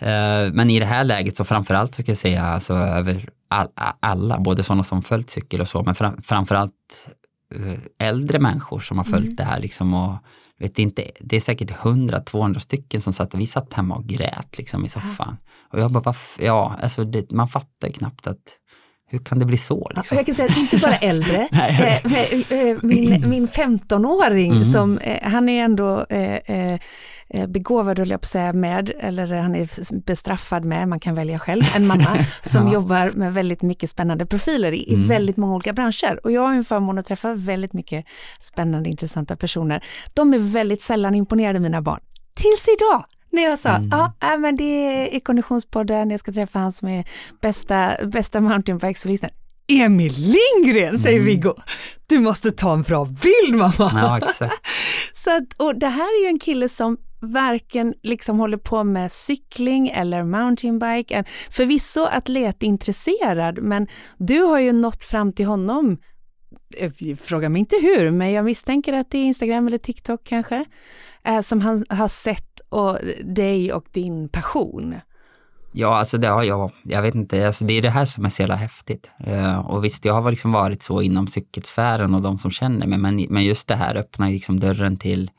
[0.02, 3.68] Uh, men i det här läget så framförallt så ska jag säga alltså över all,
[4.00, 6.72] alla, både sådana som följt cykel och så, men fram, framförallt
[7.98, 9.36] äldre människor som har följt mm.
[9.36, 10.14] det här liksom och
[10.58, 14.84] vet inte, det är säkert 100-200 stycken som satt, vi satt hemma och grät liksom
[14.84, 15.36] i soffan.
[15.72, 18.58] Och jag bara, ja, alltså det, man fattar knappt att
[19.08, 19.90] hur kan det bli så?
[19.96, 20.16] Liksom?
[20.16, 21.48] Jag kan säga att inte bara äldre.
[21.52, 21.96] Eh,
[22.52, 24.64] eh, min, min 15-åring, mm.
[24.64, 26.78] som, han är ändå eh,
[27.28, 31.14] Eh, begåvad, höll jag på att säga, med, eller han är bestraffad med, man kan
[31.14, 32.72] välja själv, en mamma som ja.
[32.72, 35.08] jobbar med väldigt mycket spännande profiler i, mm.
[35.08, 36.20] väldigt många olika branscher.
[36.22, 38.04] Och jag har en förmån att träffa väldigt mycket
[38.40, 39.84] spännande, intressanta personer.
[40.14, 42.00] De är väldigt sällan imponerade, mina barn.
[42.34, 43.04] Tills idag!
[43.30, 43.88] När jag sa, mm.
[43.90, 47.04] ja, äh, men det är Konditionspodden, jag ska träffa han som är
[47.40, 49.30] bästa, bästa mountainbikesolisten.
[49.68, 51.26] Emil Lindgren, säger mm.
[51.26, 51.54] Viggo.
[52.06, 53.72] Du måste ta en bra bild mamma.
[53.78, 54.66] Ja, exakt.
[55.14, 59.12] Så att, och det här är ju en kille som varken liksom håller på med
[59.12, 61.24] cykling eller mountainbike.
[61.50, 63.86] Förvisso atletintresserad, men
[64.18, 65.98] du har ju nått fram till honom
[67.20, 70.64] Fråga mig inte hur, men jag misstänker att det är Instagram eller TikTok kanske,
[71.24, 74.94] eh, som han har sett och, dig och din passion.
[75.72, 76.70] Ja, alltså det har jag.
[76.82, 79.10] Jag vet inte, alltså det är det här som är så jävla häftigt.
[79.28, 82.98] Uh, och visst, jag har liksom varit så inom cykelsfären och de som känner mig,
[82.98, 85.30] men, men just det här öppnar liksom dörren till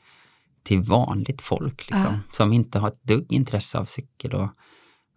[0.68, 2.20] till vanligt folk liksom, uh.
[2.30, 4.34] som inte har ett dugg intresse av cykel.
[4.34, 4.48] Och,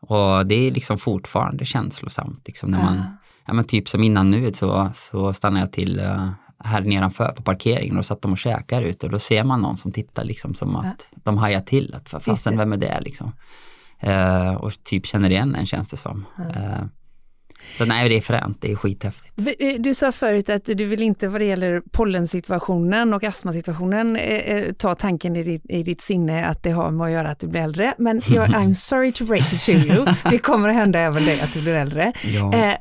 [0.02, 2.42] och det är liksom fortfarande känslosamt.
[2.46, 2.86] Liksom, när uh.
[2.86, 6.30] man, ja, men typ som innan nu så, så stannade jag till uh,
[6.64, 9.78] här nedanför på parkeringen och satt de och käkade ute och då ser man någon
[9.78, 13.32] som tittar liksom som att de hajar till att fasen vem är det liksom.
[14.08, 16.26] Uh, och typ känner igen en känns det som.
[16.40, 16.84] Uh,
[17.78, 19.34] så nej, det är fränt, det är skithäftigt.
[19.60, 24.56] Eh, du sa förut att du vill inte vad det gäller pollensituationen och astmasituationen eh,
[24.56, 27.40] eh, ta tanken i ditt, i ditt sinne att det har med att göra att
[27.40, 27.94] du blir äldre.
[27.98, 31.54] Men I'm sorry to break it to you, det kommer att hända även dig att
[31.54, 32.14] du blir äldre.
[32.24, 32.54] Ja.
[32.54, 32.76] Eh,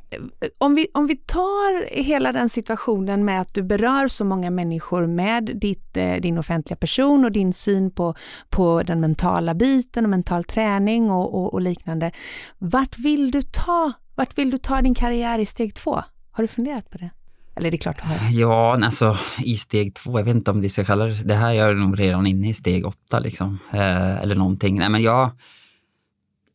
[0.59, 5.07] om, vi, om vi tar hela den situationen med att du berör så många människor
[5.07, 8.15] med ditt, eh, din offentliga person och din syn på,
[8.49, 12.11] på den mentala biten och mental träning och, och, och liknande.
[12.59, 16.03] Vart vill du ta vart vill du ta din karriär i steg två?
[16.31, 17.11] Har du funderat på det?
[17.57, 18.31] Eller är det klart du har?
[18.31, 21.51] Ja, alltså i steg två, jag vet inte om vi ska kalla det, det här
[21.51, 23.59] är jag nog redan inne i steg åtta liksom.
[23.73, 24.79] Eh, eller någonting.
[24.79, 25.31] Nej men jag,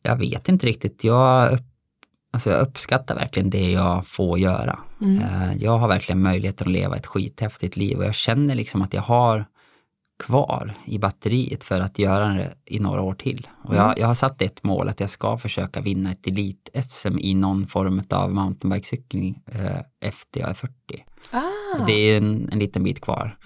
[0.02, 1.04] jag vet inte riktigt.
[1.04, 1.58] Jag,
[2.32, 4.78] alltså jag uppskattar verkligen det jag får göra.
[5.00, 5.18] Mm.
[5.18, 8.94] Eh, jag har verkligen möjligheten att leva ett skithäftigt liv och jag känner liksom att
[8.94, 9.46] jag har
[10.18, 13.48] kvar i batteriet för att göra det i några år till.
[13.64, 13.94] Och jag, mm.
[13.98, 18.02] jag har satt ett mål att jag ska försöka vinna ett elit-SM i någon form
[18.10, 20.72] av mountainbikecykling eh, efter jag är 40.
[21.30, 21.84] Ah.
[21.86, 23.38] Det är en, en liten bit kvar.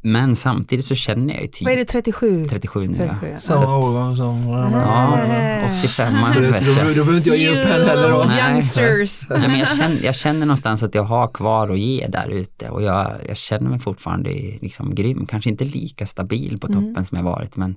[0.00, 1.64] Men samtidigt så känner jag ju typ...
[1.64, 2.46] Vad är det, 37?
[2.46, 3.38] 37 nu 37, ja.
[3.38, 4.48] Samma årgång som...
[4.48, 8.24] Ja, 85 Så det, då, då behöver inte jag ge upp heller då.
[8.24, 9.28] Youngsters.
[9.28, 12.70] Nej, men jag, känner, jag känner någonstans att jag har kvar att ge där ute
[12.70, 14.30] och jag, jag känner mig fortfarande
[14.60, 15.26] liksom grym.
[15.26, 17.04] Kanske inte lika stabil på toppen mm.
[17.04, 17.76] som jag varit men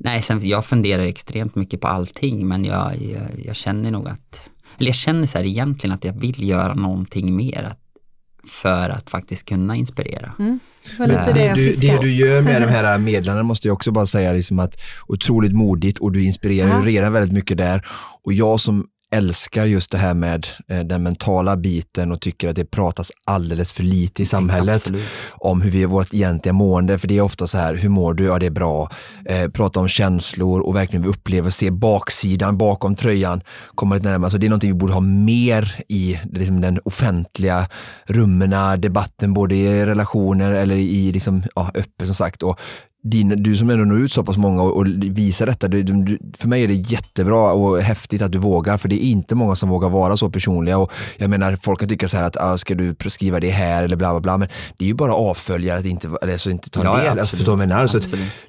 [0.00, 4.50] Nej, sen, jag funderar extremt mycket på allting men jag, jag, jag känner nog att,
[4.78, 7.62] eller jag känner så här egentligen att jag vill göra någonting mer.
[7.70, 7.80] Att
[8.46, 10.32] för att faktiskt kunna inspirera.
[10.38, 10.60] Mm.
[10.98, 14.32] Det, det, du, det, du, gör med de här medlen måste jag också bara säga
[14.32, 16.86] liksom att otroligt modigt och du inspirerar ja.
[16.86, 17.86] redan väldigt mycket där.
[18.22, 22.56] Och jag som älskar just det här med eh, den mentala biten och tycker att
[22.56, 25.04] det pratas alldeles för lite i samhället Absolut.
[25.30, 26.98] om hur vi är vårt egentliga mående.
[26.98, 28.24] För det är ofta så här, hur mår du?
[28.24, 28.90] Ja, det är bra.
[29.24, 33.40] Eh, prata om känslor och verkligen uppleva, se baksidan bakom tröjan,
[33.74, 34.30] komma lite närmare.
[34.30, 37.68] Så det är någonting vi borde ha mer i liksom, den offentliga
[38.06, 42.42] rummen, debatten, både i relationer eller i liksom, ja, öppet som sagt.
[42.42, 42.60] Och
[43.02, 46.18] din, du som ändå når ut så pass många och, och visar detta, du, du,
[46.38, 49.56] för mig är det jättebra och häftigt att du vågar, för det är inte många
[49.56, 50.78] som vågar vara så personliga.
[50.78, 53.82] Och jag menar, folk kan tycka så här att ah, ska du skriva det här
[53.82, 56.84] eller bla bla bla, men det är ju bara avföljare att inte, alltså inte ta
[56.84, 57.04] Ja, del.
[57.06, 57.86] ja, alltså, förstår du menar?
[57.86, 58.00] Så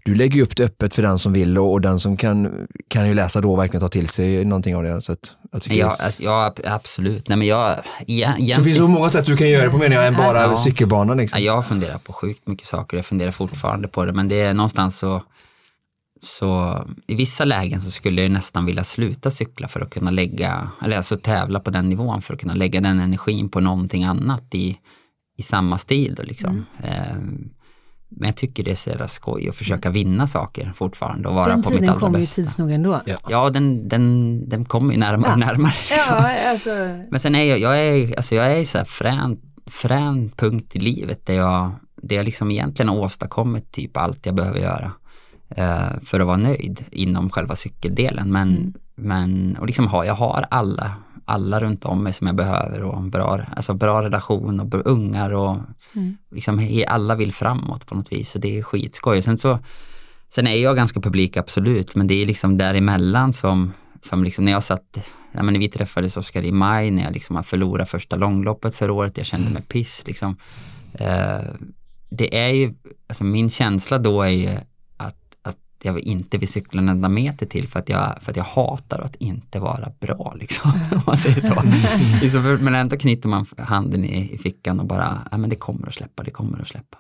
[0.06, 2.68] du lägger ju upp det öppet för den som vill och, och den som kan,
[2.88, 5.02] kan ju läsa då verkligen ta till sig någonting av det.
[5.02, 7.28] Så att, jag tycker Ja, det alltså, ja, absolut.
[7.30, 7.76] Nej, men jag,
[8.06, 10.16] ja, så det finns så många sätt du kan göra det på menar jag än
[10.16, 10.58] bara Ja.
[10.58, 11.18] cykelbanan.
[11.18, 11.40] Liksom.
[11.44, 14.54] Ja, jag funderar på sjukt mycket saker, jag funderar fortfarande på det, men det är
[14.54, 15.24] någonstans så,
[16.22, 20.70] så i vissa lägen så skulle jag nästan vilja sluta cykla för att kunna lägga,
[20.84, 24.56] eller alltså tävla på den nivån för att kunna lägga den energin på någonting annat
[24.56, 24.78] i,
[25.38, 26.16] i samma stil.
[26.18, 26.66] Då, liksom.
[26.84, 27.50] Ehm,
[28.12, 31.48] men jag tycker det är så jävla skoj att försöka vinna saker fortfarande och vara
[31.48, 32.36] Den på mitt tiden allra kommer ju bästa.
[32.42, 33.02] tids nog ändå.
[33.06, 33.18] Ja.
[33.30, 35.46] Ja, den, den, den kommer ju närmare och Ja.
[35.46, 35.74] närmare.
[35.90, 36.16] liksom.
[36.20, 36.70] Ja, alltså,
[37.12, 39.38] Men sen är jag, jag är, alltså jag är så här frän,
[39.68, 41.72] frän punkt i livet där jag,
[42.02, 44.92] där jag liksom egentligen har åstadkommit typ allt jag behöver göra
[45.50, 48.32] eh, för att vara nöjd inom själva cykeldelen.
[48.32, 50.94] Men, men och liksom har, jag har alla,
[51.26, 55.32] alla runt om mig som jag behöver och bra, alltså bra relation och br- ungar
[55.32, 55.58] och
[56.32, 58.32] liksom he- alla vill framåt på något vis.
[58.32, 59.22] Så det är skitskoj.
[59.22, 59.60] Sen så
[60.32, 64.52] Sen är jag ganska publik, absolut, men det är liksom däremellan som, som liksom när
[64.52, 64.98] jag satt,
[65.32, 68.76] ja men när vi träffades Oskar i maj, när jag liksom har förlorat första långloppet
[68.76, 70.38] för året, jag kände mig piss liksom.
[70.94, 71.40] Eh,
[72.10, 72.74] det är ju,
[73.08, 74.50] alltså min känsla då är ju
[74.98, 78.38] att, att jag inte vill cykla en enda meter till för att jag, för att
[78.38, 82.58] jag hatar att inte vara bra liksom, om man säger så.
[82.64, 85.94] Men ändå knyter man handen i, i fickan och bara, ja men det kommer att
[85.94, 86.98] släppa, det kommer att släppa.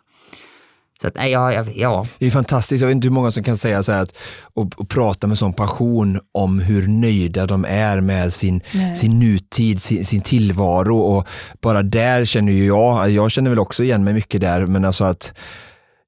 [1.02, 3.44] Så att, nej, ja, ja, ja, Det är fantastiskt, jag vet inte hur många som
[3.44, 4.18] kan säga så här att,
[4.54, 8.96] och, och prata med sån passion om hur nöjda de är med sin, Nej.
[8.96, 11.28] sin nutid, sin, sin tillvaro och
[11.62, 15.04] bara där känner ju jag, jag känner väl också igen mig mycket där, men alltså
[15.04, 15.34] att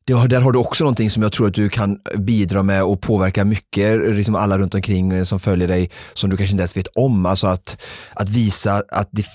[0.05, 3.01] det, där har du också någonting som jag tror att du kan bidra med och
[3.01, 6.87] påverka mycket, liksom alla runt omkring som följer dig, som du kanske inte ens vet
[6.87, 7.25] om.
[7.25, 7.81] Alltså att,
[8.13, 9.25] att visa att det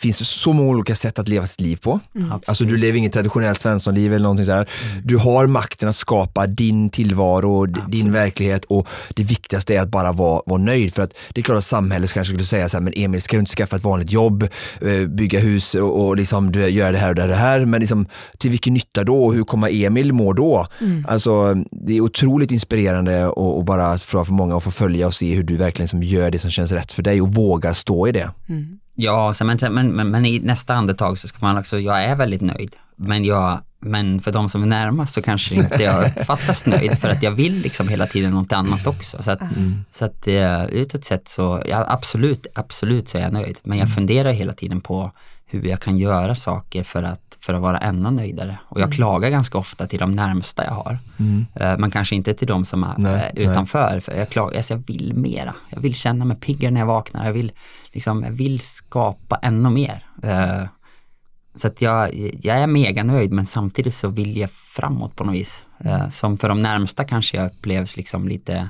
[0.00, 2.00] finns så många olika sätt att leva sitt liv på.
[2.46, 4.68] Alltså du lever inget traditionellt svenssonliv eller någonting sådär.
[5.04, 9.88] Du har makten att skapa din tillvaro, d- din verklighet och det viktigaste är att
[9.88, 10.94] bara vara, vara nöjd.
[10.94, 13.36] För att det är klart att samhället kanske skulle säga så här, men Emil ska
[13.36, 14.42] du inte skaffa ett vanligt jobb,
[14.80, 17.64] eh, bygga hus och, och liksom du, göra det här och det här.
[17.64, 18.06] Men liksom,
[18.38, 20.66] till vilken nytta då och hur kommer Emil må då?
[21.08, 25.14] Alltså det är otroligt inspirerande och, och bara för, för många att få följa och
[25.14, 28.08] se hur du verkligen liksom gör det som känns rätt för dig och vågar stå
[28.08, 28.30] i det.
[29.00, 32.40] Ja, men, men, men, men i nästa andetag så ska man också, jag är väldigt
[32.40, 32.76] nöjd.
[32.96, 37.08] Men, jag, men för de som är närmast så kanske inte jag uppfattas nöjd för
[37.08, 39.22] att jag vill liksom hela tiden något annat också.
[39.22, 39.40] Så att,
[39.90, 43.58] så att eh, utåt sett så, ja, absolut, absolut så är jag nöjd.
[43.62, 45.12] Men jag funderar hela tiden på
[45.50, 48.58] hur jag kan göra saker för att, för att vara ännu nöjdare.
[48.68, 50.98] Och jag klagar ganska ofta till de närmsta jag har.
[51.54, 54.00] Eh, Men kanske inte till de som är Nej, eh, utanför.
[54.00, 55.54] För jag, klagar, alltså jag vill mera.
[55.70, 57.26] Jag vill känna mig piggare när jag vaknar.
[57.26, 57.52] Jag vill,
[57.92, 60.06] liksom, jag vill skapa ännu mer.
[60.22, 60.62] Eh,
[61.54, 65.34] Så att jag, jag är mega nöjd men samtidigt så vill jag framåt på något
[65.34, 65.62] vis.
[65.84, 68.68] Eh, Som för de närmsta kanske jag upplevs liksom lite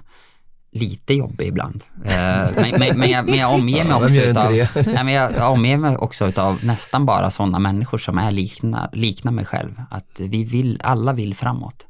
[0.79, 1.85] lite jobbig ibland.
[2.05, 2.13] Eh,
[2.57, 4.53] men, men, men, jag, men jag omger mig Ja, också inte utav,
[4.95, 9.33] nej, men jag, omger mig också utav nästan bara sådana människor som är likna, liknar
[9.33, 9.83] mig själv.
[9.91, 11.87] Att vi vill, alla vill framåt.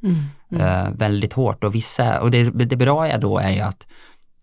[0.61, 3.87] Eh, väldigt hårt och vissa, och det, det bra är då är ju att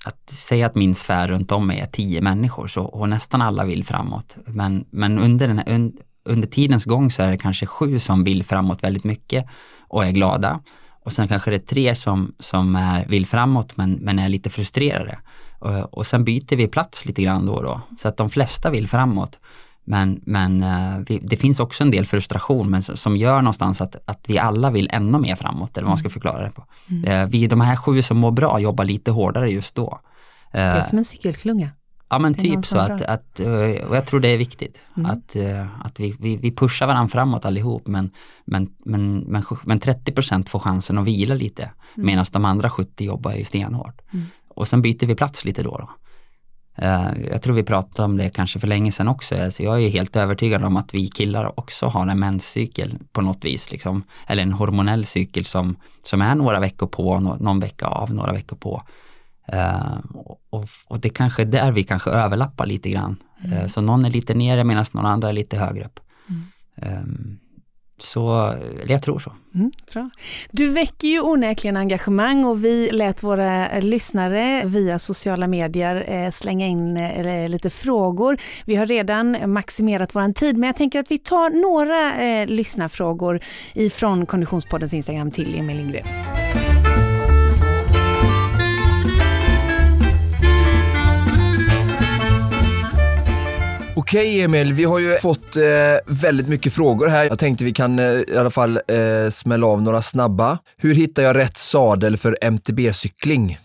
[0.05, 3.65] att säga att min sfär runt om mig är tio människor så, och nästan alla
[3.65, 4.37] vill framåt.
[4.45, 5.93] Men, men under, den, här- un,
[6.25, 9.45] under tidens gång så är det kanske sju som vill framåt väldigt mycket
[9.87, 10.59] och är glada.
[11.05, 14.49] Och sen kanske det är tre som, som är, vill framåt men, men är lite
[14.49, 15.17] frustrerade.
[15.59, 17.81] Och, och sen byter vi plats lite grann då och då.
[17.99, 19.39] Så att de flesta vill framåt.
[19.83, 23.95] Men, men eh, vi, det finns också en del frustration men, som gör någonstans att,
[24.05, 26.65] att vi alla vill ännu mer framåt, eller vad man ska förklara det på.
[27.05, 29.99] Eh, Vi, de här sju som mår bra jobbar lite hårdare just då.
[30.51, 31.69] det är Eh, som en cykelklunga.
[32.09, 34.81] Ja men typ så att, att, eh, och jag tror det är viktigt.
[35.05, 38.09] Att, eh, att vi, vi, vi pushar varandra framåt allihop men,
[38.45, 43.33] men, men, men, men 30% får chansen att vila lite medan de andra 70 jobbar
[43.33, 44.01] ju stenhårt.
[44.49, 45.77] Och sen byter vi plats lite då.
[45.77, 45.89] då.
[46.77, 49.35] Eh, Jag tror vi pratade om det kanske för länge sedan också.
[49.43, 53.45] Alltså jag är helt övertygad om att vi killar också har en menscykel på något
[53.45, 53.71] vis.
[53.71, 54.03] Liksom.
[54.27, 58.31] Eller en hormonell cykel som, som är några veckor på, nå- någon vecka av, några
[58.33, 58.81] veckor på.
[59.47, 59.97] Eh,
[60.49, 63.17] och, och, det kanske är där vi kanske överlappar lite grann.
[63.51, 65.99] Eh, så någon är lite nere medan någon andra är lite högre upp.
[66.81, 67.37] Ehm,
[67.97, 68.47] så,
[68.81, 69.31] eller jag tror så.
[69.55, 70.09] Mm, bra.
[70.51, 76.67] Du väcker ju onekligen engagemang och vi lät våra lyssnare via sociala medier eh, slänga
[76.67, 76.93] in
[77.51, 78.37] lite frågor.
[78.65, 83.39] Vi har redan maximerat vår tid men jag tänker att vi tar några eh, lyssnarfrågor
[83.73, 86.05] ifrån Konditionspoddens Instagram till Emil Lindgren.
[94.07, 95.63] Okej Emil, vi har ju fått eh,
[96.05, 97.25] väldigt mycket frågor här.
[97.25, 100.57] Jag tänkte vi kan eh, i alla fall eh, smälla av några snabba.
[100.77, 103.57] Hur hittar jag rätt sadel för MTB-cykling?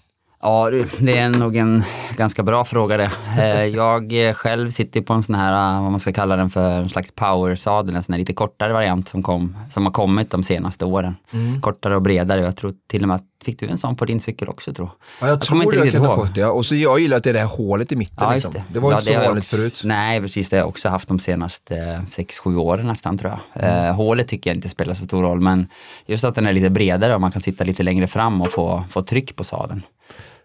[0.43, 1.83] Ja, det är nog en
[2.17, 3.11] ganska bra fråga det.
[3.39, 6.51] Eh, jag eh, själv sitter på en sån här, eh, vad man ska kalla den
[6.51, 10.31] för, en slags power-sadel, en sån här lite kortare variant som, kom, som har kommit
[10.31, 11.17] de senaste åren.
[11.33, 11.61] Mm.
[11.61, 12.41] Kortare och bredare.
[12.41, 14.91] Jag tror till och med att, fick du en sån på din cykel också tror
[15.21, 16.45] Ja, jag, jag tror jag kan ha fått det.
[16.45, 18.25] Och så jag gillar att det är det här hålet i mitten.
[18.27, 18.53] Ja, liksom.
[18.53, 18.65] det.
[18.69, 18.81] det.
[18.81, 19.83] var ja, inte så vanligt förut.
[19.85, 20.49] Nej, precis.
[20.49, 23.65] Det har jag också haft de senaste 6-7 åren nästan tror jag.
[23.65, 23.87] Mm.
[23.87, 25.69] Eh, hålet tycker jag inte spelar så stor roll, men
[26.07, 28.85] just att den är lite bredare och man kan sitta lite längre fram och få,
[28.89, 29.83] få tryck på sadeln.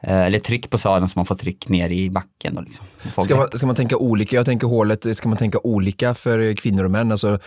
[0.08, 2.56] Eh, eller tryck på sadeln så man får tryck ner i backen.
[2.56, 2.86] Då liksom.
[3.24, 4.36] ska, man, ska man tänka olika?
[4.36, 7.12] Jag tänker hålet, ska man tänka olika för kvinnor och män?
[7.12, 7.40] Alltså,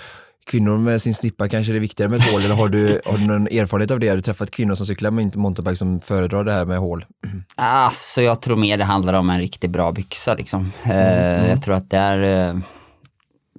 [0.47, 3.19] kvinnor med sin snippa kanske det är viktigare med ett hål, eller har du, har
[3.19, 4.09] du någon erfarenhet av det?
[4.09, 7.05] Har du träffat kvinnor som cyklar med mountainbike som föredrar det här med hål?
[7.27, 7.45] Mm.
[7.57, 10.73] Alltså jag tror mer det handlar om en riktigt bra byxa liksom.
[10.83, 10.99] Mm.
[10.99, 11.51] Mm.
[11.51, 12.59] Jag tror att där eh,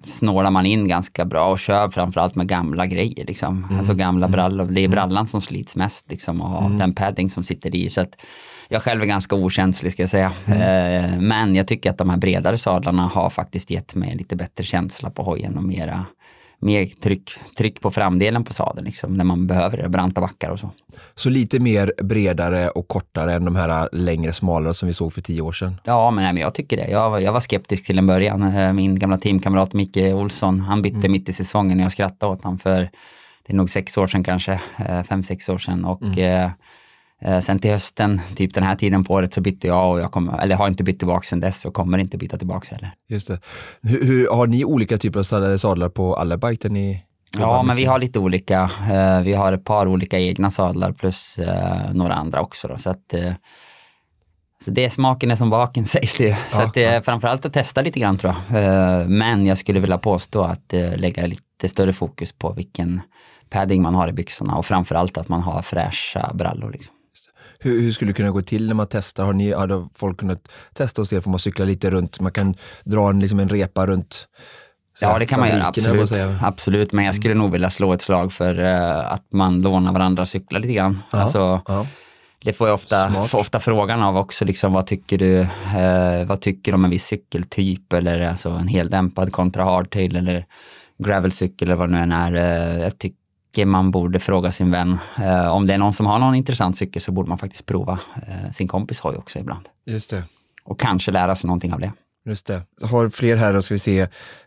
[0.05, 3.63] snålar man in ganska bra och kör framförallt med gamla grejer liksom.
[3.63, 3.79] Mm.
[3.79, 4.31] Alltså gamla mm.
[4.31, 4.65] brallor.
[4.65, 6.77] Det är brallan som slits mest liksom och mm.
[6.77, 7.89] den padding som sitter i.
[7.89, 8.15] Så att
[8.71, 10.33] jag själv är ganska okänslig ska jag säga.
[10.45, 10.61] Mm.
[10.61, 14.63] Eh, men jag tycker att de här bredare sadlarna har faktiskt gett mig lite bättre
[14.63, 16.05] känsla på hojen och mera
[16.61, 20.59] mer tryck, tryck på framdelen på sadeln liksom, när man behöver det, branta backar och
[20.59, 20.71] så.
[21.15, 25.21] Så lite mer bredare och kortare än de här längre, smalare som vi såg för
[25.21, 25.75] tio år sedan?
[25.83, 26.87] Ja, men, nej, men jag tycker det.
[26.87, 28.43] Jag, jag var skeptisk till en början.
[28.55, 31.11] Eh, min gamla teamkamrat Micke Olsson, han bytte mm.
[31.11, 32.89] mitt i säsongen och jag skrattade åt honom för
[33.47, 35.85] det är nog sex år sedan kanske, eh, fem, sex år sedan.
[35.85, 36.51] Och mm.
[37.21, 40.11] Eh, sen till hösten, typ den här tiden på året, så bytte jag och jag
[40.11, 42.91] kommer, eller har inte bytt tillbaka sen dess och kommer inte byta tillbaka heller.
[43.07, 43.39] Just det.
[43.81, 46.69] Hur, hur, har ni olika typer av sadlar på Allerbike?
[46.69, 47.03] Ni
[47.37, 48.71] ja, men vi har lite olika.
[48.91, 52.67] Eh, vi har ett par olika egna sadlar plus eh, några andra också.
[52.67, 53.13] Då, så att,
[54.61, 56.35] så det smaken är som baken sägs det ju.
[56.51, 59.09] Så att det är framförallt att testa lite grann tror jag.
[59.09, 63.01] Men jag skulle vilja påstå att lägga lite större fokus på vilken
[63.49, 66.71] padding man har i byxorna och framförallt att man har fräscha brallor.
[66.71, 66.95] Liksom.
[67.59, 69.25] Hur, hur, skulle det kunna gå till när man testar?
[69.25, 71.21] Har, ni, har folk kunnat testa hos er?
[71.21, 72.19] Får man cykla lite runt?
[72.19, 74.27] Man kan dra en, liksom en repa runt
[75.01, 76.11] Ja, det kan man göra, absolut.
[76.41, 76.91] absolut.
[76.91, 80.59] Men jag skulle nog vilja slå ett slag för uh, att man lånar varandra cyklar
[80.59, 80.99] lite grann.
[81.11, 81.85] Ja, alltså, ja.
[82.43, 86.41] Det får jag ofta, får ofta frågan av också, liksom, vad tycker du uh, vad
[86.41, 90.45] tycker du om en viss cykeltyp eller alltså, en heldämpad kontra hardtail eller
[91.03, 92.35] gravelcykel eller vad det nu än är.
[92.35, 93.19] Uh, jag tycker
[93.65, 94.97] man borde fråga sin vän.
[95.17, 97.99] Eh, om det är någon som har någon intressant cykel så borde man faktiskt prova
[98.27, 99.69] eh, sin kompis hoj också ibland.
[99.85, 100.23] Just det.
[100.63, 101.91] Och kanske lära sig någonting av det.
[102.25, 102.61] Just det.
[102.81, 103.99] Jag har fler här, då ska vi se.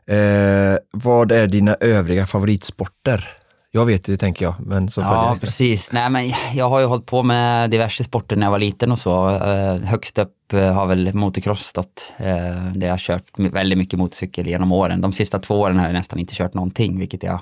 [0.06, 3.28] Eh, vad är dina övriga favoritsporter?
[3.74, 5.92] Jag vet det tänker jag, men så Ja, precis.
[5.92, 8.98] Nej, men jag har ju hållit på med diverse sporter när jag var liten och
[8.98, 9.30] så.
[9.30, 12.12] Eh, högst upp eh, har väl motocross stått.
[12.16, 12.26] Eh,
[12.74, 15.00] där jag har kört väldigt mycket motorcykel genom åren.
[15.00, 17.40] De sista två åren har jag nästan inte kört någonting, vilket jag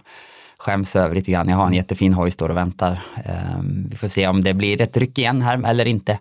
[0.61, 1.49] skäms över lite grann.
[1.49, 3.03] Jag har en jättefin hoj står och väntar.
[3.25, 6.19] Ehm, vi får se om det blir ett ryck igen här eller inte.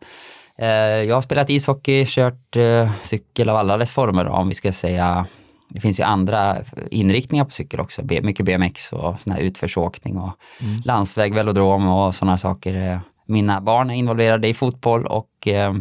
[0.58, 4.72] Ehm, jag har spelat ishockey, kört eh, cykel av alla dess former om vi ska
[4.72, 5.26] säga.
[5.70, 6.58] Det finns ju andra
[6.92, 10.32] inriktningar på cykel också, mycket BMX och sån här utförsåkning och
[10.62, 10.82] mm.
[10.86, 12.76] landsväg, velodrom och sådana saker.
[12.76, 15.74] Ehm, mina barn är involverade i fotboll och eh,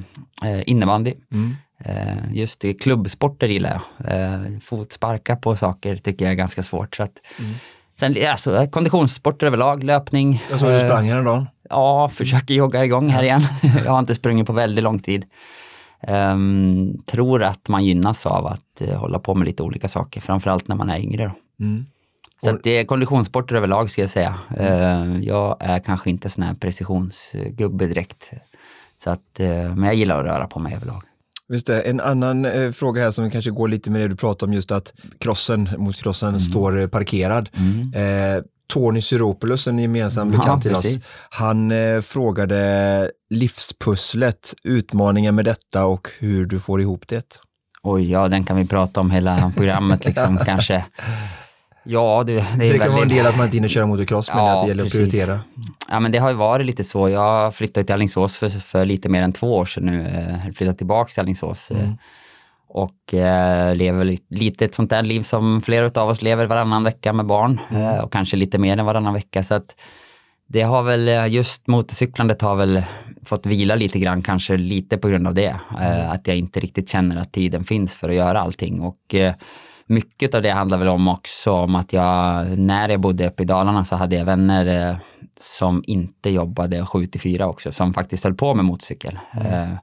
[0.67, 1.15] innebandy.
[1.33, 1.57] Mm.
[2.33, 4.63] Just klubbsporter gillar jag.
[4.63, 6.97] Fotsparka på saker tycker jag är ganska svårt.
[6.97, 7.55] Så att, mm.
[7.99, 10.43] Sen alltså, konditionssporter överlag, löpning.
[10.51, 11.47] Jag såg du sprang här idag.
[11.71, 13.43] Ja, försöker jogga igång här igen.
[13.85, 15.25] jag har inte sprungit på väldigt lång tid.
[16.09, 20.69] Um, tror att man gynnas av att uh, hålla på med lite olika saker, framförallt
[20.69, 21.33] när man är yngre.
[21.61, 21.87] Mm.
[22.43, 22.61] Så och...
[22.63, 24.35] det är konditionssporter överlag ska jag säga.
[24.61, 28.31] Uh, jag är kanske inte sån här precisionsgubbe direkt.
[28.97, 31.03] Så att, uh, men jag gillar att röra på mig överlag.
[31.53, 31.81] Just det.
[31.81, 34.71] En annan eh, fråga här som kanske går lite med det du pratar om just
[34.71, 36.41] att krossen, motocrossen mm.
[36.41, 37.49] står eh, parkerad.
[37.53, 38.37] Mm.
[38.37, 38.43] Eh,
[38.73, 45.87] Tony Syropoulos, en gemensam bekant ja, till oss, han eh, frågade livspusslet, utmaningen med detta
[45.87, 47.39] och hur du får ihop det.
[47.83, 50.85] Oj, ja den kan vi prata om hela programmet liksom kanske.
[51.91, 52.93] Ja, det, det det kan väldigt...
[52.93, 55.01] vara en del att man inte hinner köra motocross, men ja, att det gäller precis.
[55.01, 55.41] att prioritera.
[55.89, 57.09] Ja, men det har ju varit lite så.
[57.09, 60.03] Jag flyttade till Alingsås för, för lite mer än två år sedan nu.
[60.14, 61.70] Jag eh, flyttade tillbaka till Alingsås.
[61.70, 61.97] Eh, mm.
[62.68, 67.12] Och eh, lever lite ett sånt där liv som flera av oss lever varannan vecka
[67.12, 67.61] med barn.
[67.70, 67.82] Mm.
[67.82, 69.43] Eh, och kanske lite mer än varannan vecka.
[69.43, 69.74] Så att
[70.47, 72.82] det har väl, just motorcyklandet har väl
[73.24, 75.57] fått vila lite grann, kanske lite på grund av det.
[75.80, 76.11] Mm.
[76.11, 78.80] att jag inte riktigt känner att tiden finns för att göra allting.
[78.80, 79.14] Och
[79.89, 83.47] mycket av det handlar väl om också om att jag, när jag bodde uppe i
[83.47, 84.97] Dalarna så hade jag vänner eh,
[85.41, 89.18] som inte jobbade 7 till 4 också, som faktiskt höll på med motorcykel.
[89.32, 89.47] Mm.
[89.47, 89.78] Eh,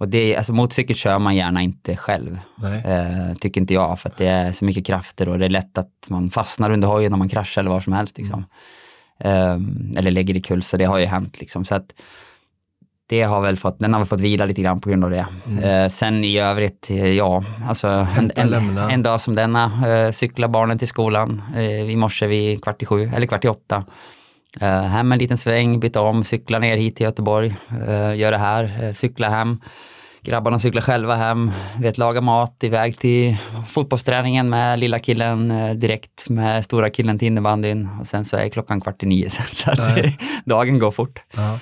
[0.00, 2.38] Och det, alltså motorcykel kör man gärna inte själv,
[2.84, 5.78] eh, tycker inte jag, för att det är så mycket krafter och det är lätt
[5.78, 8.18] att man fastnar under hojen om man kraschar eller var som helst.
[8.18, 8.44] Liksom.
[9.24, 9.58] Eh,
[9.96, 11.40] eller lägger i kull, så det har ju hänt.
[11.40, 11.64] Liksom.
[11.64, 11.92] Så att,
[13.10, 15.26] det har väl fått, den har väl fått vila lite grann på grund av det.
[15.62, 20.48] Eh, sen i övrigt, eh, ja, alltså en, en, en dag som denna, eh, cykla
[20.48, 23.84] barnen till skolan eh, i morse vid kvart i sju, eller kvart i åtta.
[24.60, 27.56] Eh, hem en liten sväng, byta om, cykla ner hit till Göteborg,
[27.88, 29.58] eh, gör det här, eh, cykla hem.
[30.22, 31.50] Grabbarna cyklar själva hem,
[31.80, 33.36] vet, laga mat, iväg till
[33.68, 38.48] fotbollsträningen med lilla killen eh, direkt med stora killen till innebandyn och sen så är
[38.48, 39.96] klockan kvart i nio sen så att
[40.44, 41.18] dagen går fort.
[41.36, 41.58] Ja.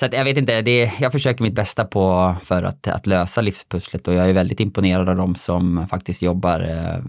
[0.00, 3.40] Så att jag vet inte, det, jag försöker mitt bästa på för att, att lösa
[3.40, 7.04] livspusslet och jag är väldigt imponerad av de som faktiskt jobbar eh,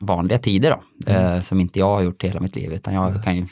[0.00, 3.36] vanliga tider då, eh, som inte jag har gjort hela mitt liv utan jag kan
[3.36, 3.46] ju,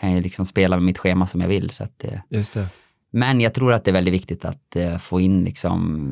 [0.00, 1.70] kan ju liksom spela med mitt schema som jag vill.
[1.70, 2.66] Så att, eh, Just det
[3.14, 6.08] men jag tror att det är väldigt viktigt att eh, få in liksom,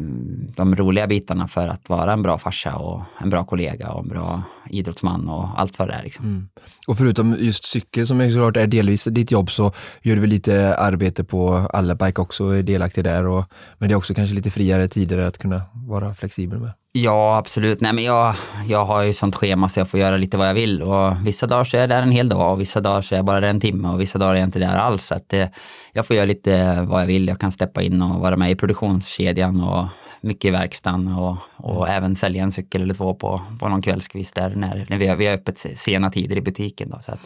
[0.57, 4.09] de roliga bitarna för att vara en bra farsa och en bra kollega och en
[4.09, 6.03] bra idrottsman och allt vad det är.
[6.03, 6.25] Liksom.
[6.25, 6.49] Mm.
[6.87, 9.73] Och förutom just cykel som är såklart är delvis ditt jobb så
[10.03, 13.27] gör du väl lite arbete på Allerbike också, och är delaktig där.
[13.27, 13.45] Och,
[13.79, 16.73] men det är också kanske lite friare tider att kunna vara flexibel med.
[16.93, 17.81] Ja, absolut.
[17.81, 18.35] Nej, men jag,
[18.67, 21.47] jag har ju sånt schema så jag får göra lite vad jag vill och vissa
[21.47, 23.41] dagar så är jag där en hel dag och vissa dagar så är jag bara
[23.41, 25.05] där en timme och vissa dagar är jag inte där alls.
[25.05, 25.47] Så att, eh,
[25.93, 27.29] jag får göra lite vad jag vill.
[27.29, 29.87] Jag kan steppa in och vara med i produktionskedjan och
[30.21, 34.35] mycket i verkstaden och, och även sälja en cykel eller två på, på någon kvällskvist
[34.35, 36.91] där när, när vi, har, vi har öppet sena tider i butiken.
[36.91, 37.21] Då, så att,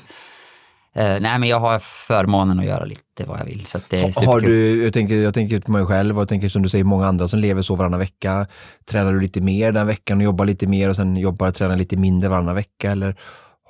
[0.94, 3.66] nej, men jag har förmånen att göra lite vad jag vill.
[3.66, 6.48] Så det är Har du, jag, tänker, jag tänker på mig själv och jag tänker
[6.48, 8.46] som du säger många andra som lever så varannan vecka.
[8.90, 11.76] Tränar du lite mer den veckan och jobbar lite mer och sen jobbar och tränar
[11.76, 13.16] lite mindre varannan vecka eller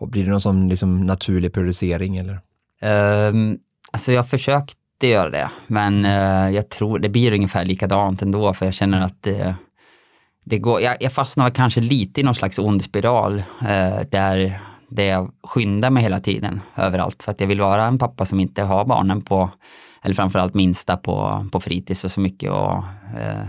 [0.07, 2.41] blir det någon sån liksom naturlig periodisering eller?
[3.29, 3.59] Um,
[3.93, 8.65] alltså jag försökte göra det, men eh, jag tror det blir ungefär likadant ändå, för
[8.65, 9.55] jag känner att eh,
[10.45, 14.61] det går, jag, jag fastnar kanske lite i någon slags ond spiral eh, där,
[14.95, 18.41] det jag skyndar mig hela tiden överallt, för att jag vill vara en pappa som
[18.41, 19.51] inte har barnen på,
[20.03, 22.51] eller framförallt minsta på, på fritids och så mycket.
[22.51, 22.77] Och,
[23.21, 23.45] eh,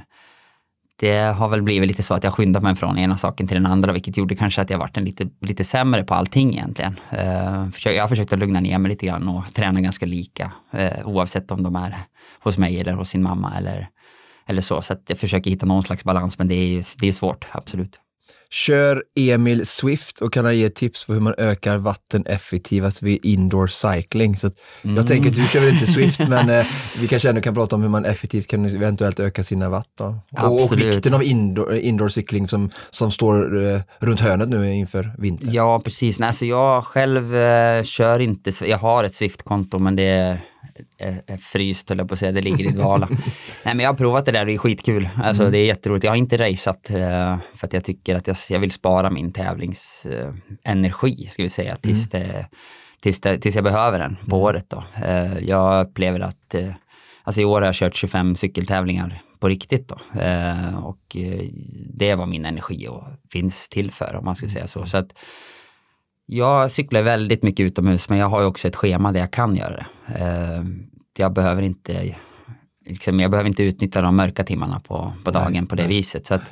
[1.00, 3.66] det har väl blivit lite så att jag skyndat mig från ena saken till den
[3.66, 7.00] andra, vilket gjorde kanske att jag varit en lite, lite sämre på allting egentligen.
[7.10, 11.08] Eh, jag har försökt att lugna ner mig lite grann och träna ganska lika, eh,
[11.08, 11.98] oavsett om de är
[12.39, 13.89] hos mig eller hos sin mamma eller,
[14.48, 14.82] eller så.
[14.82, 17.46] Så att jag försöker hitta någon slags balans, men det är, ju- det är svårt,
[17.52, 18.00] absolut.
[18.49, 23.26] Kör Emil Swift och kan han ge tips på hur man ökar vatten effektivast vid
[23.26, 24.38] indoor cycling.
[24.38, 26.65] Så att Jag tänker att du kör väl inte Swift, men eh,
[26.99, 29.89] vi kanske ändå kan prata om hur man effektivt kan eventuellt öka sina watt.
[29.97, 30.19] Då.
[30.43, 35.15] Och, och vikten av indoor, indoor cykling som, som står eh, runt hörnet nu inför
[35.17, 35.51] vintern.
[35.51, 36.19] Ja, precis.
[36.19, 40.39] Nej, så jag själv eh, kör inte, jag har ett Swift-konto men det är
[41.41, 43.07] fryst höll jag på att säga, det ligger i dvala.
[43.65, 45.09] Nej men jag har provat det där och det är skitkul.
[45.23, 46.03] Alltså det är jätteroligt.
[46.03, 49.32] Jag har inte raceat eh, för att jag tycker att jag, jag vill spara min
[49.32, 52.47] tävlingsenergi, ska vi säga, tills, det,
[52.99, 54.84] tills, det, tills jag behöver den på året då.
[55.05, 56.71] Eh, jag upplever att, eh,
[57.23, 60.19] alltså i år har jag kört 25 cykeltävlingar på riktigt då.
[60.19, 61.45] Eh, och eh,
[61.93, 64.86] det vad min energi och finns till för om man ska säga så.
[64.86, 65.13] så att,
[66.26, 69.55] jag cyklar väldigt mycket utomhus men jag har ju också ett schema där jag kan
[69.55, 69.86] göra det.
[70.19, 70.63] Eh,
[71.17, 72.15] jag behöver inte
[72.86, 76.26] liksom, jag behöver inte utnyttja de mörka timmarna på, på dagen på det viset.
[76.26, 76.51] Så att,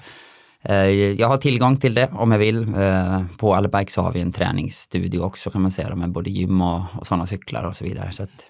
[0.61, 2.75] eh, jag har tillgång till det om jag vill.
[2.75, 6.61] Eh, på Allbike så har vi en träningsstudio också kan man säga med både gym
[6.61, 8.11] och, och sådana cyklar och så vidare.
[8.11, 8.49] Så att,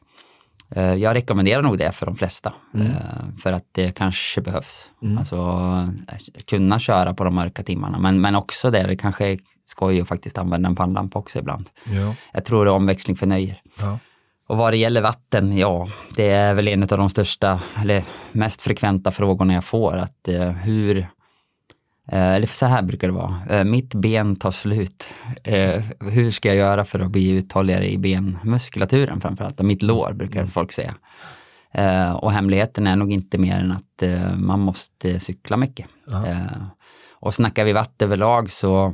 [0.82, 2.54] jag rekommenderar nog det för de flesta.
[2.74, 4.92] Eh, för att det kanske behövs.
[5.18, 5.36] Alltså
[6.08, 8.00] eh, kunna köra på de mörka timmarna.
[8.00, 11.70] Men, men också det, det kanske är skoj att faktiskt använda en pannlampa också ibland.
[11.84, 12.16] Ja.
[12.34, 13.62] Jag tror det är omväxling för nöjer.
[13.80, 14.00] Ja.
[14.48, 18.62] Och vad det gäller vatten, ja, det är väl en av de största, eller mest
[18.62, 19.98] frekventa frågorna jag får.
[19.98, 21.06] Att eh, hur, eh,
[22.12, 25.14] eller så här brukar det vara, eh, mitt ben tar slut.
[25.44, 29.60] Eh, hur ska jag göra för att bli uthålligare i benmuskulaturen framförallt?
[29.60, 30.96] Och mitt lår brukar folk säga.
[31.74, 35.88] Eh, och hemligheten är nog inte mer än att eh, man måste cykla mycket.
[36.12, 36.64] Eh,
[37.14, 38.94] och snackar vi vatten överlag så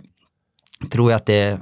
[0.92, 1.60] tror jag att det,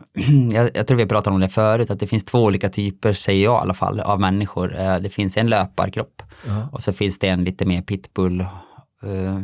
[0.73, 3.53] jag, tror vi pratade om det förut, att det finns två olika typer, säger jag
[3.59, 4.79] i alla fall, av människor.
[4.79, 6.67] Eh, Det finns en löparkropp Ja.
[6.71, 8.39] och så finns det en lite mer pitbull
[9.03, 9.39] eh,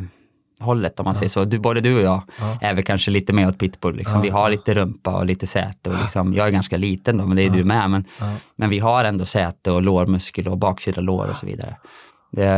[0.64, 1.44] hållet om man säger så.
[1.46, 2.58] Du, både du och jag Ja.
[2.62, 3.96] är väl kanske lite mer åt pitbull.
[3.96, 4.16] Liksom.
[4.16, 4.22] Ja.
[4.22, 5.90] Vi har lite rumpa och lite säte.
[5.90, 7.90] Och liksom, jag är ganska liten då, men det är du med.
[7.90, 8.34] Men, Ja.
[8.56, 11.76] men vi har ändå säte och lårmuskel och baksida lår och så vidare.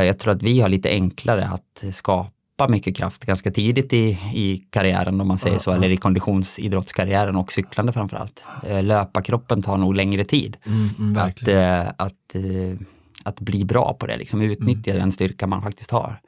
[0.06, 4.64] Jag tror att vi har lite enklare att skapa mycket kraft ganska tidigt i, i
[4.70, 8.44] karriären om man säger så, eller i konditionsidrottskarriären och cyklande framförallt.
[8.68, 12.80] Eh, Löparkroppen tar nog längre tid Mm, mm, att, eh, att, eh,
[13.24, 15.02] att bli bra på det, liksom utnyttja Mm.
[15.04, 16.20] den styrka man faktiskt har.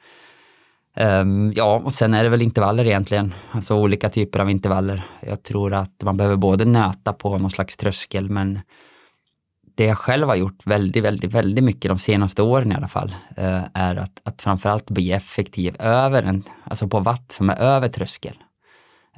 [1.00, 5.06] Um, ja, och sen är det väl intervaller egentligen, alltså olika typer av intervaller.
[5.20, 8.60] Jag tror att man behöver både nöta på någon slags tröskel, men
[9.76, 13.14] det jag själv har gjort väldigt, väldigt, väldigt mycket de senaste åren i alla fall,
[13.38, 17.88] uh, är att, att framförallt bli effektiv över en, alltså på watt som är över
[17.88, 18.36] tröskel.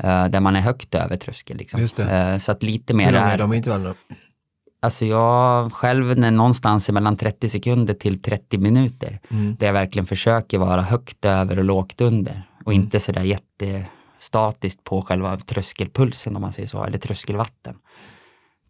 [0.05, 1.57] Uh, där man är högt över tröskel.
[1.57, 1.81] Liksom.
[1.81, 3.39] Uh, så att lite mer Hur är...
[3.39, 3.95] de intervallerna?
[4.83, 9.21] Alltså jag själv är någonstans mellan 30 sekunder till 30 minuter.
[9.31, 9.57] Mm.
[9.59, 12.43] Där jag verkligen försöker vara högt över och lågt under.
[12.65, 12.83] Och Mm.
[12.85, 17.75] inte sådär jättestatiskt på själva tröskelpulsen om man säger så, eller tröskelvatten.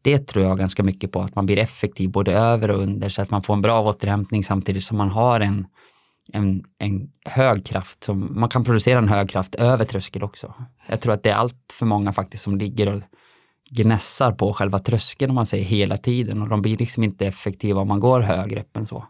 [0.03, 3.23] Det tror jag ganska mycket på, att man blir effektiv både över och under så
[3.23, 5.67] att man får en bra återhämtning samtidigt som man har en,
[6.33, 8.05] en, en hög kraft.
[8.05, 10.55] Som, man kan producera en hög kraft över tröskel också.
[10.87, 13.03] Jag tror att det är allt för många faktiskt som ligger och
[13.71, 17.81] gnässar på själva tröskeln om man säger hela tiden och de blir liksom inte effektiva
[17.81, 19.05] om man går högre upp än så.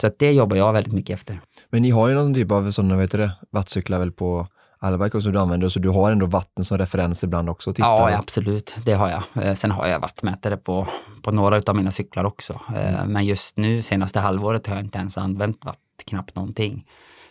[0.00, 1.40] Så att det jobbar jag väldigt mycket efter.
[1.70, 4.46] Men ni har ju någon typ av sådana, vad heter det, wattcyklar väl på
[4.78, 7.72] alla bike som du använder, så du har ändå vatten som referens ibland också?
[7.72, 7.88] Titta.
[7.88, 8.76] Ja, ja, absolut.
[8.84, 9.44] Det har jag.
[9.44, 10.86] Eh, Sen har jag wattmätare på,
[11.22, 12.60] på några av mina cyklar också.
[12.76, 16.86] Eh, Men just nu, senaste halvåret, har jag inte ens använt watt, knappt någonting.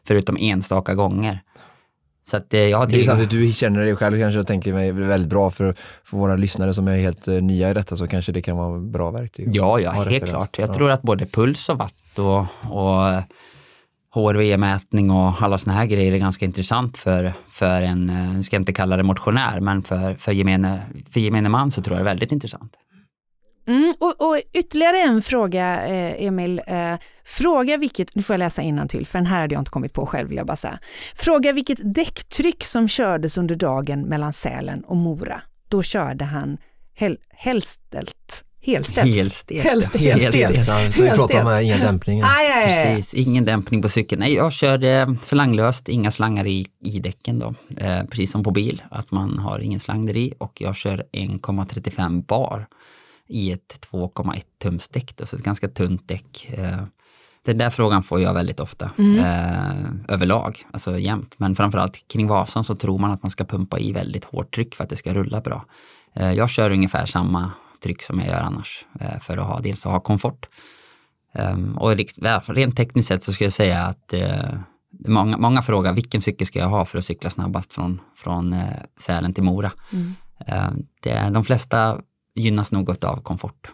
[0.07, 1.41] Förutom enstaka gånger.
[2.29, 4.91] Så att eh, jag har Det är du känner dig själv kanske och tänker mig
[4.91, 8.31] väldigt bra för, för våra lyssnare som är helt eh, nya i detta så kanske
[8.31, 9.49] det kan vara bra verktyg.
[9.55, 10.29] Ja, ja, helt referens.
[10.31, 10.57] klart.
[10.59, 10.73] Jag Ja.
[10.73, 13.23] tror att både puls och watt och, och eh,
[14.15, 18.55] HRV-mätning och alla såna här grejer är ganska intressant för, för en, eh, nu ska
[18.55, 22.05] jag inte kalla det motionär, men för, för, gemene, för gemene man så tror jag
[22.05, 22.73] det är väldigt intressant.
[23.67, 26.61] Mm, och, och ytterligare en fråga, eh, Emil.
[26.67, 26.95] Eh,
[27.25, 30.05] fråga vilket, nu får jag läsa till för den här hade jag inte kommit på
[30.05, 30.79] själv vill jag bara säga.
[31.15, 35.41] Fråga vilket däcktryck som kördes under dagen mellan Sälen och Mora.
[35.69, 36.57] Då körde han
[36.93, 38.43] hel, helställt.
[38.61, 39.15] Helställt.
[39.15, 39.63] Helstelt.
[39.63, 40.15] Helst- ja.
[40.15, 40.35] helstelt.
[40.35, 40.67] Helstelt.
[40.67, 42.27] Ja, så vi pratar om inga dämpningar.
[42.37, 42.85] Aj, aj, aj.
[42.85, 44.19] Precis, ingen dämpning på cykeln.
[44.19, 47.53] Nej, jag kör eh, slanglöst, inga slangar i, i däcken då.
[47.77, 51.05] Eh, precis som på bil, att man har ingen slang där i och jag kör
[51.11, 52.67] 1,35 bar
[53.27, 56.53] i ett 2,1 tums däck, då, så ett ganska tunt däck.
[56.57, 56.83] Eh,
[57.45, 61.35] den där frågan får jag väldigt ofta eh, överlag, alltså jämt.
[61.37, 64.75] Men framförallt kring Vasan så tror man att man ska pumpa i väldigt hårt tryck
[64.75, 65.65] för att det ska rulla bra.
[66.13, 67.51] Eh, jag kör ungefär samma
[67.83, 70.47] tryck som jag gör annars eh, för att ha, dels att ha komfort
[71.39, 71.95] Um, och
[72.47, 74.59] rent tekniskt sett så skulle jag säga att eh,
[75.07, 78.63] många, många frågar vilken cykel ska jag ha för att cykla snabbast från, från eh,
[78.99, 79.71] Sälen till Mora.
[80.47, 80.71] Eh,
[81.01, 81.99] det, de flesta
[82.35, 83.67] gynnas något av komfort.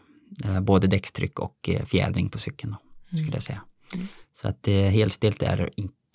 [0.46, 2.76] Eh, både däckstryck och eh, fjädring på cykeln
[3.12, 3.62] då, skulle jag säga.
[4.34, 5.70] Så att eh, helstelt är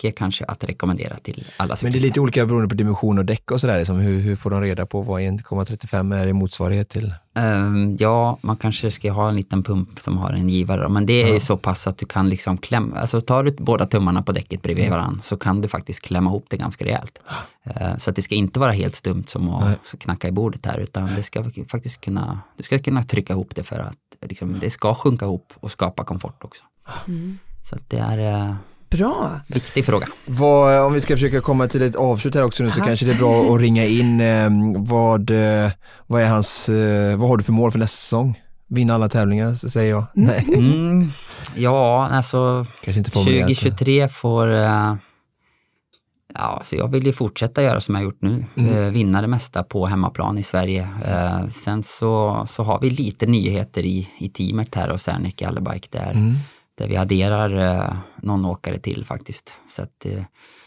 [0.04, 2.08] inte kanske att rekommendera till alla Men det är cyklister.
[2.08, 3.78] lite olika beroende på dimension och däck och sådär.
[3.78, 3.96] Liksom.
[3.98, 7.14] Hur, hur får de reda på vad 1,35 är i motsvarighet till?
[7.34, 10.88] Ehm, ja, man kanske ska ha en liten pump som har en givare.
[10.88, 11.40] Men det är ju Ja.
[11.40, 14.84] så pass att du kan liksom klämma, alltså tar du båda tummarna på däcket bredvid
[14.84, 14.98] Mm.
[14.98, 17.18] varandra så kan du faktiskt klämma ihop det ganska rejält.
[17.64, 19.76] Ehm, så att det ska inte vara helt stumt som att Nej.
[19.98, 23.62] knacka i bordet här utan det ska faktiskt kunna, du ska kunna trycka ihop det
[23.64, 23.96] för att
[24.28, 26.64] liksom, det ska sjunka ihop och skapa komfort också.
[27.70, 28.54] Så att det är en
[28.96, 29.40] Bra.
[29.46, 30.06] viktig fråga.
[30.26, 32.86] Vad, om vi ska försöka komma till ett avslut här också nu så Aha.
[32.86, 35.70] kanske det är bra att ringa in eh, vad, eh,
[36.06, 38.40] vad är hans, eh, vad har du för mål för nästa säsong?
[38.68, 40.04] Vinna alla tävlingar säger jag.
[40.14, 41.10] Nej, Mm,
[41.56, 43.46] ja, alltså kanske inte formulerat.
[43.48, 44.54] 2023 får...
[44.54, 44.94] eh,
[46.38, 48.44] Ja, så jag vill ju fortsätta göra som jag gjort nu.
[48.56, 48.74] Mm.
[48.74, 50.88] eh, Vinna det mesta på hemmaplan i Sverige.
[51.08, 55.88] Eh, Sen så, så har vi lite nyheter i, i teamet här och Serneke Allebike
[55.90, 56.34] där, Mm.
[56.76, 59.60] Där vi adderar eh, någon åkare till faktiskt.
[59.68, 60.22] Så att eh,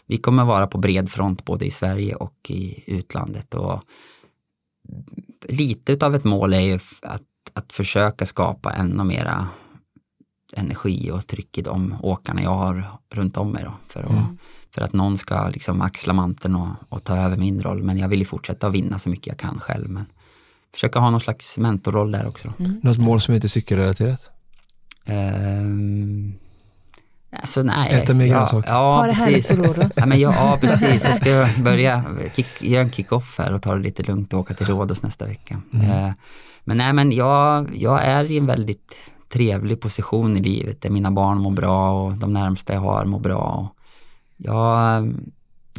[0.06, 3.54] vi kommer vara på bred front både i Sverige och i utlandet.
[3.54, 3.82] Och
[5.48, 9.48] lite utav ett mål är ju att, att försöka skapa ännu mera
[10.56, 12.84] energi och tryck i de åkarna jag har
[13.14, 13.64] runt om mig.
[13.64, 14.26] Då, för, att,
[14.74, 17.82] för att någon ska liksom axla manteln och, och ta över min roll.
[17.82, 19.88] Men jag vill ju fortsätta att vinna så mycket jag kan själv.
[19.88, 20.04] Men
[20.74, 22.52] försöka ha någon slags mentorroll där också.
[22.58, 22.64] Då.
[22.82, 24.30] Något mål som inte är cykelrelaterat?
[25.10, 26.34] Ehm,
[27.32, 27.92] alltså nej.
[27.92, 28.70] Äta mer ja, grönsaker.
[28.70, 29.96] ja, ha det härligt precis.
[29.96, 31.04] Ja, men jag, ja, precis.
[31.04, 32.04] Jag ska börja
[32.34, 35.26] kick, göra en kick-off här och ta det lite lugnt och åka till Rhodos nästa
[35.26, 35.60] vecka.
[35.74, 36.10] Eh,
[36.64, 41.10] men nej, men jag, jag är i en väldigt trevlig position i livet där mina
[41.10, 43.40] barn mår bra och de närmsta jag har mår bra.
[43.40, 43.76] Och
[44.36, 45.12] jag,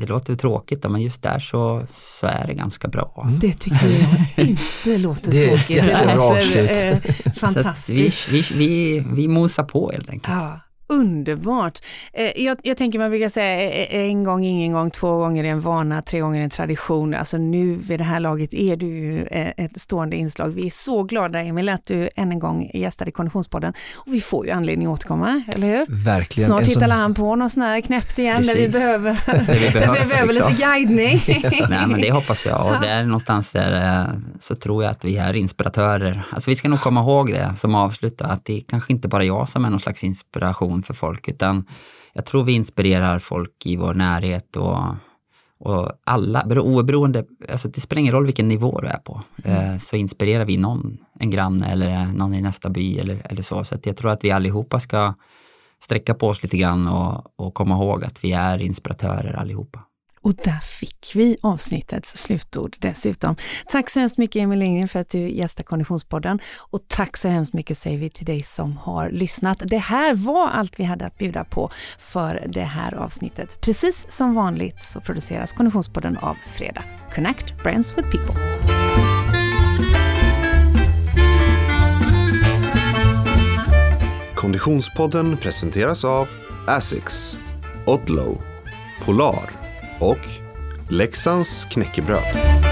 [0.01, 3.21] det låter tråkigt men just där så, så är det ganska bra.
[3.23, 3.39] Alltså.
[3.39, 3.87] Det tycker
[4.35, 5.77] jag inte låter Det är tråkigt.
[5.77, 7.01] ett jättebra avslut.
[7.39, 8.29] fantastiskt.
[8.31, 10.33] vi, vi, vi, vi mosar på helt enkelt.
[10.33, 10.59] Ja.
[10.91, 11.79] Underbart.
[12.13, 15.43] Eh, jag, jag, tänker man brukar säga eh, eh, en gång, ingen gång, två gånger
[15.43, 17.13] är en vana, tre gånger en tradition.
[17.13, 19.27] Alltså nu vid det här laget är du ju
[19.57, 20.49] ett stående inslag.
[20.49, 23.73] Vi är så glada Emil att du än en gång gästade Konditionspodden.
[23.95, 25.85] Och vi får ju anledning att återkomma, eller hur?
[26.05, 26.49] Verkligen.
[26.49, 28.53] Snart hittar han på något sånt här knäppt igen Precis.
[28.53, 30.49] där vi behöver, det vi behövs, vi behöver liksom.
[30.49, 31.23] lite guidning.
[31.69, 34.07] Nej men det hoppas jag och där någonstans där
[34.39, 36.23] så tror jag att vi är inspiratörer.
[36.31, 39.23] Alltså vi ska nog komma ihåg det som avslutar att det är kanske inte bara
[39.23, 41.65] jag som är någon slags inspiration för folk utan
[42.13, 44.83] jag tror vi inspirerar folk i vår närhet och,
[45.59, 49.79] och alla, oberoende, alltså det spelar ingen roll vilken nivå du är på, mm.
[49.79, 53.63] så inspirerar vi någon, en granne eller någon i nästa by eller, eller så.
[53.63, 55.13] Så jag tror att vi allihopa ska
[55.83, 59.79] sträcka på oss lite grann och, och komma ihåg att vi är inspiratörer allihopa.
[60.23, 63.35] Och där fick vi avsnittets slutord dessutom.
[63.67, 67.53] Tack så hemskt mycket Emil Lindgren för att du gästar Konditionspodden och tack så hemskt
[67.53, 69.61] mycket säger vi till dig som har lyssnat.
[69.65, 73.61] Det här var allt vi hade att bjuda på för det här avsnittet.
[73.61, 76.83] Precis som vanligt så produceras Konditionspodden av Fredag.
[77.15, 78.35] Connect Brands with People.
[84.35, 86.29] Konditionspodden presenteras av
[86.67, 87.37] Asics,
[87.85, 88.41] Odlow,
[89.05, 89.60] Polar
[90.01, 90.25] och
[90.89, 92.70] Leksands knäckebröd.